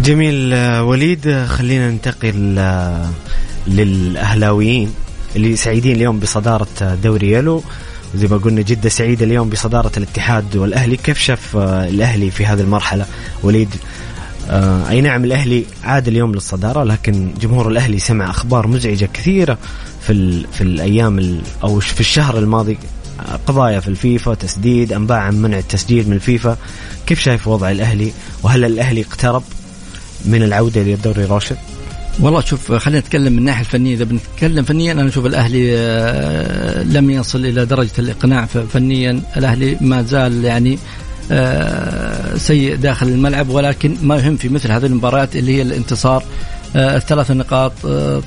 جميل 0.04 0.52
آه، 0.54 0.84
وليد 0.84 1.26
آه، 1.26 1.46
خلينا 1.46 1.90
ننتقل 1.90 2.54
للأهلاويين 3.66 4.90
اللي 5.36 5.56
سعيدين 5.56 5.96
اليوم 5.96 6.18
بصدارة 6.18 6.98
دوري 7.02 7.32
يلو. 7.32 7.62
زي 8.14 8.26
ما 8.26 8.36
قلنا 8.36 8.62
جدة 8.62 8.88
سعيدة 8.88 9.24
اليوم 9.24 9.48
بصدارة 9.48 9.92
الاتحاد 9.96 10.56
والأهلي. 10.56 10.96
كيف 10.96 11.18
شاف 11.18 11.56
آه، 11.56 11.88
الأهلي 11.88 12.30
في 12.30 12.46
هذه 12.46 12.60
المرحلة؟ 12.60 13.06
وليد 13.42 13.68
آه 14.48 14.88
أي 14.90 15.00
نعم 15.00 15.24
الأهلي 15.24 15.64
عاد 15.84 16.08
اليوم 16.08 16.34
للصدارة 16.34 16.84
لكن 16.84 17.30
جمهور 17.40 17.68
الأهلي 17.68 17.98
سمع 17.98 18.30
أخبار 18.30 18.66
مزعجة 18.66 19.08
كثيرة 19.14 19.58
في, 20.00 20.44
في 20.52 20.60
الأيام 20.60 21.40
أو 21.64 21.80
في 21.80 22.00
الشهر 22.00 22.38
الماضي. 22.38 22.78
قضايا 23.46 23.80
في 23.80 23.88
الفيفا 23.88 24.34
تسديد 24.34 24.92
أنباء 24.92 25.18
عن 25.18 25.42
منع 25.42 25.58
التسجيل 25.58 26.08
من 26.08 26.12
الفيفا. 26.12 26.56
كيف 27.06 27.20
شايف 27.20 27.48
وضع 27.48 27.70
الأهلي؟ 27.70 28.12
وهل 28.42 28.64
الأهلي 28.64 29.00
اقترب 29.00 29.42
من 30.24 30.42
العودة 30.42 30.82
للدوري 30.82 31.24
روشن 31.24 31.56
والله 32.20 32.40
شوف 32.40 32.72
خلينا 32.72 33.00
نتكلم 33.00 33.32
من 33.32 33.38
الناحية 33.38 33.60
الفنية. 33.60 33.94
إذا 33.94 34.04
بنتكلم 34.04 34.64
فنيا 34.64 34.92
أنا 34.92 35.08
أشوف 35.08 35.26
الأهلي 35.26 35.76
آه، 35.76 36.82
لم 36.82 37.10
يصل 37.10 37.46
إلى 37.46 37.64
درجة 37.64 37.90
الإقناع 37.98 38.46
فنيا. 38.46 39.22
الأهلي 39.36 39.76
ما 39.80 40.02
زال 40.02 40.44
يعني 40.44 40.78
آه، 41.30 42.36
سيء 42.36 42.76
داخل 42.76 43.08
الملعب 43.08 43.48
ولكن 43.48 43.96
ما 44.02 44.16
يهم 44.16 44.36
في 44.36 44.48
مثل 44.48 44.72
هذه 44.72 44.86
المباريات 44.86 45.36
اللي 45.36 45.56
هي 45.56 45.62
الانتصار. 45.62 46.24
الثلاث 46.76 47.30
نقاط 47.30 47.72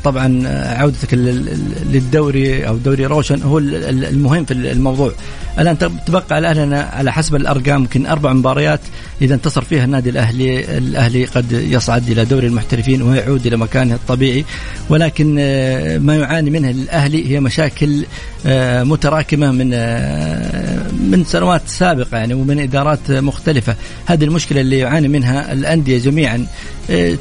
طبعا 0.03 0.47
عودتك 0.47 1.13
للدوري 1.13 2.67
أو 2.67 2.77
دوري 2.77 3.05
روشن 3.05 3.41
هو 3.41 3.57
المهم 3.57 4.45
في 4.45 4.53
الموضوع. 4.53 5.11
الآن 5.59 5.77
تبقى 5.77 6.23
على 6.31 6.47
أهلنا 6.47 6.81
على 6.81 7.11
حسب 7.11 7.35
الأرقام 7.35 7.81
يمكن 7.81 8.05
أربع 8.05 8.33
مباريات 8.33 8.79
إذا 9.21 9.35
انتصر 9.35 9.61
فيها 9.61 9.83
النادي 9.83 10.09
الأهلي. 10.09 10.77
الأهلي 10.77 11.25
قد 11.25 11.51
يصعد 11.51 12.09
إلى 12.09 12.25
دوري 12.25 12.47
المحترفين 12.47 13.01
ويعود 13.01 13.47
إلى 13.47 13.57
مكانه 13.57 13.95
الطبيعي 13.95 14.45
ولكن 14.89 15.35
آه، 15.39 15.97
ما 15.97 16.15
يعاني 16.15 16.49
منه 16.49 16.69
الأهلي 16.69 17.31
هي 17.31 17.39
مشاكل 17.39 18.05
آه، 18.45 18.83
متراكمة 18.83 19.51
من 19.51 19.71
آه، 19.73 20.78
من 21.09 21.25
سنوات 21.25 21.61
سابقة 21.67 22.17
يعني 22.17 22.33
ومن 22.33 22.59
إدارات 22.59 23.11
مختلفة. 23.11 23.75
هذه 24.05 24.23
المشكلة 24.23 24.61
اللي 24.61 24.77
يعاني 24.77 25.07
منها 25.07 25.53
الأندية 25.53 25.97
جميعا. 25.97 26.47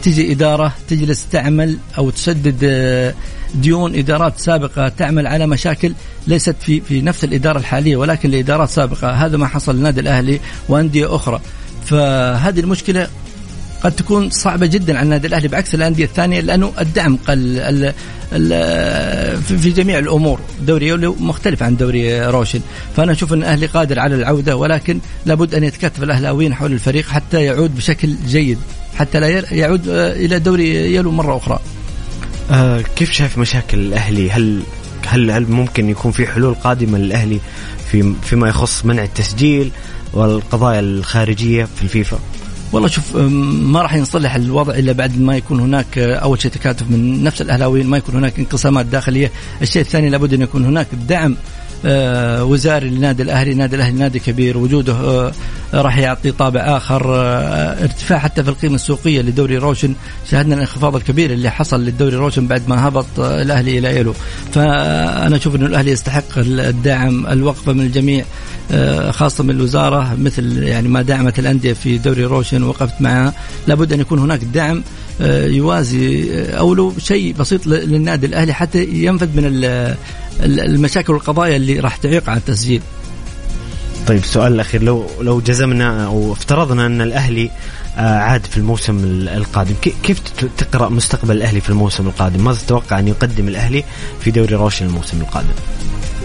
تجي 0.02 0.32
إدارة 0.32 0.74
تجلس 0.88 1.26
تعمل 1.32 1.78
أو 1.98 2.10
تسدد 2.10 3.14
ديون 3.54 3.94
إدارات 3.94 4.38
سابقة 4.38 4.88
تعمل 4.88 5.26
على 5.26 5.46
مشاكل 5.46 5.92
ليست 6.26 6.56
في 6.60 6.80
في 6.80 7.02
نفس 7.02 7.24
الإدارة 7.24 7.58
الحالية 7.58 7.96
ولكن 7.96 8.30
لإدارات 8.30 8.68
سابقة. 8.68 9.10
هذا 9.10 9.36
ما 9.36 9.46
حصل 9.46 9.76
للنادي 9.76 10.00
الأهلي 10.00 10.40
وأندية 10.68 11.14
أخرى. 11.14 11.40
فهذه 11.84 12.60
المشكلة 12.60 13.08
قد 13.82 13.92
تكون 13.92 14.30
صعبة 14.30 14.66
جدا 14.66 14.96
على 14.96 15.04
النادي 15.04 15.26
الأهلي 15.26 15.48
بعكس 15.48 15.74
الأندية 15.74 16.04
الثانية 16.04 16.40
لأنه 16.40 16.72
الدعم 16.80 17.18
قل 17.28 17.58
ال 17.58 17.92
ال 18.32 19.42
في 19.42 19.70
جميع 19.70 19.98
الأمور. 19.98 20.40
دوري 20.66 20.86
يوليو 20.86 21.16
مختلف 21.20 21.62
عن 21.62 21.76
دوري 21.76 22.26
روشن. 22.26 22.60
فأنا 22.96 23.12
أشوف 23.12 23.32
إن 23.32 23.38
الأهلي 23.38 23.66
قادر 23.66 23.98
على 23.98 24.14
العودة 24.14 24.56
ولكن 24.56 25.00
لابد 25.26 25.54
أن 25.54 25.64
يتكاتف 25.64 26.02
الأهلاويين 26.02 26.54
حول 26.54 26.72
الفريق 26.72 27.08
حتى 27.08 27.44
يعود 27.44 27.76
بشكل 27.76 28.14
جيد 28.26 28.58
حتى 28.96 29.20
لا 29.20 29.54
يعود 29.54 29.88
إلى 29.88 30.38
دوري 30.38 30.94
يلو 30.94 31.10
مرة 31.10 31.36
أخرى. 31.36 31.58
آه 32.50 32.80
كيف 32.96 33.12
شايف 33.12 33.38
مشاكل 33.38 33.78
الأهلي؟ 33.78 34.30
هل 34.30 34.62
هل 35.06 35.30
هل 35.30 35.50
ممكن 35.50 35.88
يكون 35.88 36.12
في 36.12 36.26
حلول 36.26 36.54
قادمة 36.54 36.98
للأهلي 36.98 37.40
في 37.90 38.14
فيما 38.22 38.48
يخص 38.48 38.84
منع 38.84 39.02
التسجيل 39.02 39.70
والقضايا 40.12 40.80
الخارجية 40.80 41.64
في 41.64 41.82
الفيفا؟ 41.82 42.18
والله 42.72 42.88
شوف 42.88 43.16
ما 43.16 43.82
راح 43.82 43.94
ينصلح 43.94 44.34
الوضع 44.34 44.74
إلا 44.74 44.92
بعد 44.92 45.20
ما 45.20 45.36
يكون 45.36 45.60
هناك 45.60 45.98
أول 45.98 46.40
شيء 46.40 46.50
تكاتف 46.50 46.90
من 46.90 47.24
نفس 47.24 47.42
الأهلاويين 47.42 47.86
ما 47.86 47.96
يكون 47.96 48.14
هناك 48.14 48.38
انقسامات 48.38 48.86
داخلية، 48.86 49.30
الشيء 49.62 49.82
الثاني 49.82 50.08
لابد 50.10 50.34
أن 50.34 50.42
يكون 50.42 50.64
هناك 50.64 50.86
دعم 51.08 51.36
وزاري 51.84 52.90
للنادي 52.90 53.22
الأهلي، 53.22 53.52
النادي 53.52 53.76
الأهلي 53.76 53.98
نادي 53.98 54.18
كبير 54.18 54.58
وجوده 54.58 54.92
آه، 54.92 55.32
راح 55.74 55.98
يعطي 55.98 56.32
طابع 56.32 56.60
آخر 56.60 57.14
آه، 57.14 57.82
ارتفاع 57.82 58.18
حتى 58.18 58.44
في 58.44 58.50
القيمة 58.50 58.74
السوقية 58.74 59.20
لدوري 59.20 59.58
روشن، 59.58 59.94
شاهدنا 60.30 60.54
الانخفاض 60.54 60.96
الكبير 60.96 61.32
اللي 61.32 61.50
حصل 61.50 61.84
للدوري 61.84 62.16
روشن 62.16 62.46
بعد 62.46 62.68
ما 62.68 62.88
هبط 62.88 63.20
الأهلي 63.20 63.78
إلى 63.78 63.88
يلو، 63.88 64.14
فأنا 64.52 65.36
أشوف 65.36 65.56
إنه 65.56 65.66
الأهلي 65.66 65.90
يستحق 65.90 66.38
الدعم، 66.38 67.26
الوقفة 67.26 67.72
من 67.72 67.80
الجميع 67.80 68.24
خاصة 69.10 69.44
من 69.44 69.50
الوزارة 69.50 70.14
مثل 70.18 70.62
يعني 70.62 70.88
ما 70.88 71.02
دعمت 71.02 71.38
الأندية 71.38 71.72
في 71.72 71.98
دوري 71.98 72.24
روشن 72.24 72.62
وقفت 72.62 73.00
معها، 73.00 73.34
لابد 73.66 73.92
أن 73.92 74.00
يكون 74.00 74.18
هناك 74.18 74.44
دعم 74.44 74.82
يوازي 75.20 76.30
أو 76.44 76.74
لو 76.74 76.92
شيء 76.98 77.34
بسيط 77.38 77.66
للنادي 77.66 78.26
الأهلي 78.26 78.52
حتى 78.52 78.84
ينفذ 78.84 79.28
من 79.36 79.44
المشاكل 80.40 81.12
والقضايا 81.12 81.56
اللي 81.56 81.80
راح 81.80 81.96
تعيق 81.96 82.30
عن 82.30 82.36
التسجيل. 82.36 82.82
طيب 84.06 84.18
السؤال 84.18 84.52
الأخير 84.52 84.82
لو 84.82 85.06
لو 85.20 85.40
جزمنا 85.40 86.06
أو 86.06 86.32
افترضنا 86.32 86.86
أن 86.86 87.00
الأهلي 87.00 87.50
آه، 87.98 88.18
عاد 88.18 88.46
في 88.46 88.56
الموسم 88.56 89.04
القادم 89.28 89.74
كيف 90.02 90.20
تقرأ 90.58 90.88
مستقبل 90.88 91.36
الأهلي 91.36 91.60
في 91.60 91.70
الموسم 91.70 92.06
القادم؟ 92.06 92.44
ماذا 92.44 92.58
تتوقع 92.58 92.98
أن 92.98 93.08
يقدم 93.08 93.48
الأهلي 93.48 93.84
في 94.20 94.30
دوري 94.30 94.54
روشن 94.54 94.86
الموسم 94.86 95.20
القادم؟ 95.20 95.54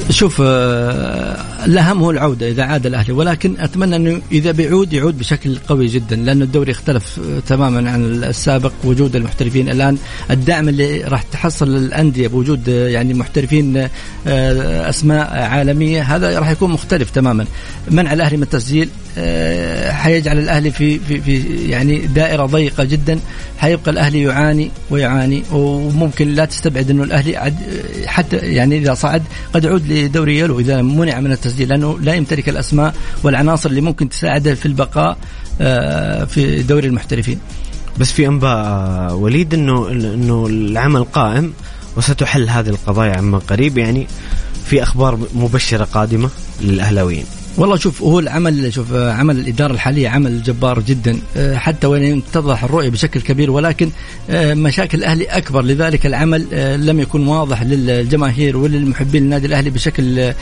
شوف 0.09 0.41
آه، 0.45 1.65
الأهم 1.65 1.99
هو 1.99 2.11
العودة 2.11 2.49
إذا 2.49 2.63
عاد 2.63 2.85
الأهلي. 2.85 3.13
ولكن 3.13 3.55
أتمنى 3.59 3.95
أنه 3.95 4.21
إذا 4.31 4.51
بيعود 4.51 4.93
يعود 4.93 5.17
بشكل 5.17 5.57
قوي 5.57 5.87
جدا 5.87 6.15
لأن 6.15 6.41
الدوري 6.41 6.71
اختلف 6.71 7.19
تماما 7.47 7.91
عن 7.91 8.05
السابق 8.23 8.71
وجود 8.83 9.15
المحترفين 9.15 9.69
الآن. 9.69 9.97
الدعم 10.31 10.69
اللي 10.69 11.03
راح 11.03 11.21
تحصل 11.21 11.75
الانديه 11.75 12.27
بوجود 12.27 12.69
آه، 12.69 12.87
يعني 12.87 13.13
محترفين 13.13 13.77
آه، 14.27 14.89
أسماء 14.89 15.33
عالمية 15.33 16.01
هذا 16.01 16.39
راح 16.39 16.49
يكون 16.49 16.71
مختلف 16.71 17.09
تماما. 17.09 17.45
منع 17.91 18.13
الأهلي 18.13 18.37
من 18.37 18.43
التسجيل 18.43 18.89
حيجعل 19.91 20.39
الأهلي 20.39 20.71
في 20.71 20.99
في 20.99 21.21
في 21.21 21.39
يعني 21.69 21.97
دائرة 21.97 22.45
ضيقة 22.45 22.83
جدا 22.83 23.19
حيبقى 23.57 23.91
الأهلي 23.91 24.21
يعاني 24.21 24.71
ويعاني 24.89 25.43
وممكن 25.51 26.27
لا 26.27 26.45
تستبعد 26.45 26.89
إنه 26.89 27.03
الأهلي 27.03 27.53
حتى 28.05 28.37
يعني 28.37 28.77
إذا 28.77 28.93
صعد 28.93 29.23
قد 29.53 29.63
يعود 29.63 29.91
لدوري 29.91 30.39
يلو 30.39 30.59
إذا 30.59 30.81
منع 30.81 31.19
من 31.19 31.31
التسجيل 31.31 31.69
لأنه 31.69 31.99
لا 31.99 32.13
يمتلك 32.13 32.49
الأسماء 32.49 32.93
والعناصر 33.23 33.69
اللي 33.69 33.81
ممكن 33.81 34.09
تساعده 34.09 34.55
في 34.55 34.65
البقاء 34.65 35.17
آه، 35.61 36.25
في 36.25 36.63
دوري 36.63 36.87
المحترفين. 36.87 37.39
بس 37.97 38.11
في 38.11 38.27
أنباء 38.27 38.57
آه، 38.57 39.15
وليد 39.15 39.53
إنه 39.53 39.91
إنه 39.91 40.47
العمل 40.47 41.03
قائم 41.03 41.53
وستحل 41.97 42.49
هذه 42.49 42.69
القضايا 42.69 43.17
عما 43.17 43.37
قريب 43.37 43.77
يعني 43.77 44.07
في 44.65 44.83
أخبار 44.83 45.19
مبشرة 45.35 45.83
قادمة 45.83 46.29
للأهلاويين. 46.61 47.25
والله 47.57 47.77
شوف 47.77 48.01
هو 48.01 48.19
العمل 48.19 48.73
شوف 48.73 48.93
عمل 48.93 49.39
الإدارة 49.39 49.73
الحالية 49.73 50.09
عمل 50.09 50.43
جبار 50.43 50.79
جدا 50.79 51.19
آه، 51.37 51.55
حتى 51.55 51.87
وين 51.87 52.23
تتضح 52.31 52.63
الرؤية 52.63 52.89
بشكل 52.89 53.21
كبير 53.21 53.51
ولكن 53.51 53.89
آه، 54.29 54.53
مشاكل 54.53 54.97
الأهلي 54.97 55.25
أكبر. 55.25 55.61
لذلك 55.61 56.05
العمل 56.05 56.45
آه، 56.53 56.75
لم 56.75 56.99
يكن 56.99 57.27
واضح 57.27 57.63
للجماهير 57.63 58.57
وللمحبين 58.57 59.23
النادي 59.23 59.47
الأهلي 59.47 59.69
بشكل 59.69 60.33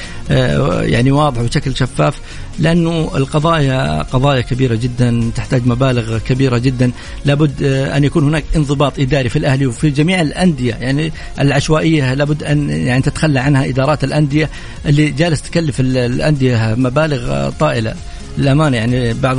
يعني 0.82 1.12
واضح 1.12 1.42
وبشكل 1.42 1.76
شفاف 1.76 2.20
لأنه 2.60 3.12
القضايا 3.16 4.02
قضايا 4.02 4.42
كبيرة 4.42 4.76
جدا 4.76 5.32
تحتاج 5.36 5.68
مبالغ 5.68 6.18
كبيرة 6.18 6.58
جدا. 6.58 6.92
لابد 7.26 7.64
أن 7.64 8.04
يكون 8.04 8.24
هناك 8.24 8.44
انضباط 8.56 9.00
إداري 9.00 9.30
في 9.30 9.36
الأهلي 9.36 9.66
وفي 9.66 9.90
جميع 9.90 10.22
الأندية 10.22 10.74
يعني 10.74 11.12
العشوائية 11.40 12.14
لابد 12.14 12.44
أن 12.44 12.70
يعني 12.70 13.02
تتخلى 13.02 13.40
عنها 13.40 13.66
إدارات 13.66 14.04
الأندية. 14.04 14.50
اللي 14.86 15.10
جالس 15.10 15.42
تكلف 15.42 15.80
الأندية 15.80 16.76
مبالغ 16.78 17.01
مبالغ 17.02 17.50
طائلة. 17.50 17.94
للأمانة 18.38 18.78
يعني 18.78 19.14
بعض 19.14 19.38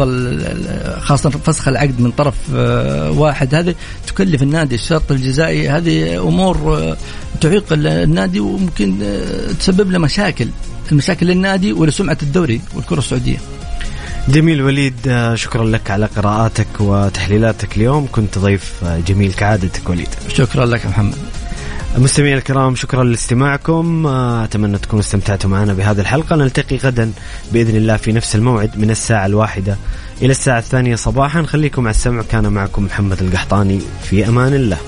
خاصة 1.01 1.31
فسخ 1.31 1.69
العقد 1.69 2.01
من 2.01 2.11
طرف 2.11 2.35
آه، 2.55 3.11
واحد. 3.11 3.55
هذه 3.55 3.75
تكلف 4.07 4.43
النادي 4.43 4.75
الشرط 4.75 5.13
الجزائي. 5.13 5.69
هذه 5.69 6.23
أمور 6.29 6.79
آه، 6.79 6.97
تعيق 7.41 7.65
النادي 7.73 8.41
وممكن 8.41 8.99
آه، 9.03 9.53
تسبب 9.53 9.91
له 9.91 9.99
مشاكل. 9.99 10.49
المشاكل 10.93 11.27
للنادي 11.27 11.73
ولسمعة 11.73 12.19
الدوري 12.23 12.61
والكرة 12.75 12.99
السعودية. 12.99 13.39
جميل 14.29 14.63
وليد 14.63 14.95
شكرا 15.35 15.65
لك 15.65 15.91
على 15.91 16.07
قراءاتك 16.07 16.81
وتحليلاتك 16.81 17.77
اليوم. 17.77 18.09
كنت 18.13 18.39
ضيف 18.39 18.73
جميل 19.07 19.33
كعادتك 19.33 19.89
وليد. 19.91 20.09
شكرا 20.29 20.67
لك 20.67 20.87
محمد. 20.87 21.42
مستمعينا 21.99 22.39
الكرام 22.39 22.75
شكرا 22.75 23.05
لاستماعكم. 23.05 24.07
آه، 24.07 24.45
أتمنى 24.45 24.79
تكونوا 24.79 25.01
استمتعتوا 25.01 25.51
معنا 25.51 25.73
بهذه 25.73 26.01
الحلقة. 26.01 26.37
نلتقي 26.37 26.77
غدا 26.77 27.13
بإذن 27.53 27.77
الله 27.77 27.97
في 27.97 28.13
نفس 28.13 28.37
الموعد 28.37 28.79
من 28.79 28.91
الساعة 28.91 29.27
الواحدة 29.27 29.77
إلى 30.23 30.31
الساعة 30.31 30.59
الثانية 30.59 30.97
صباحا. 30.97 31.43
خليكم 31.43 31.83
على 31.83 31.95
السمع. 31.95 32.23
كان 32.31 32.53
معكم 32.53 32.85
محمد 32.85 33.23
القحطاني. 33.23 33.81
في 34.03 34.29
أمان 34.29 34.55
الله. 34.55 34.79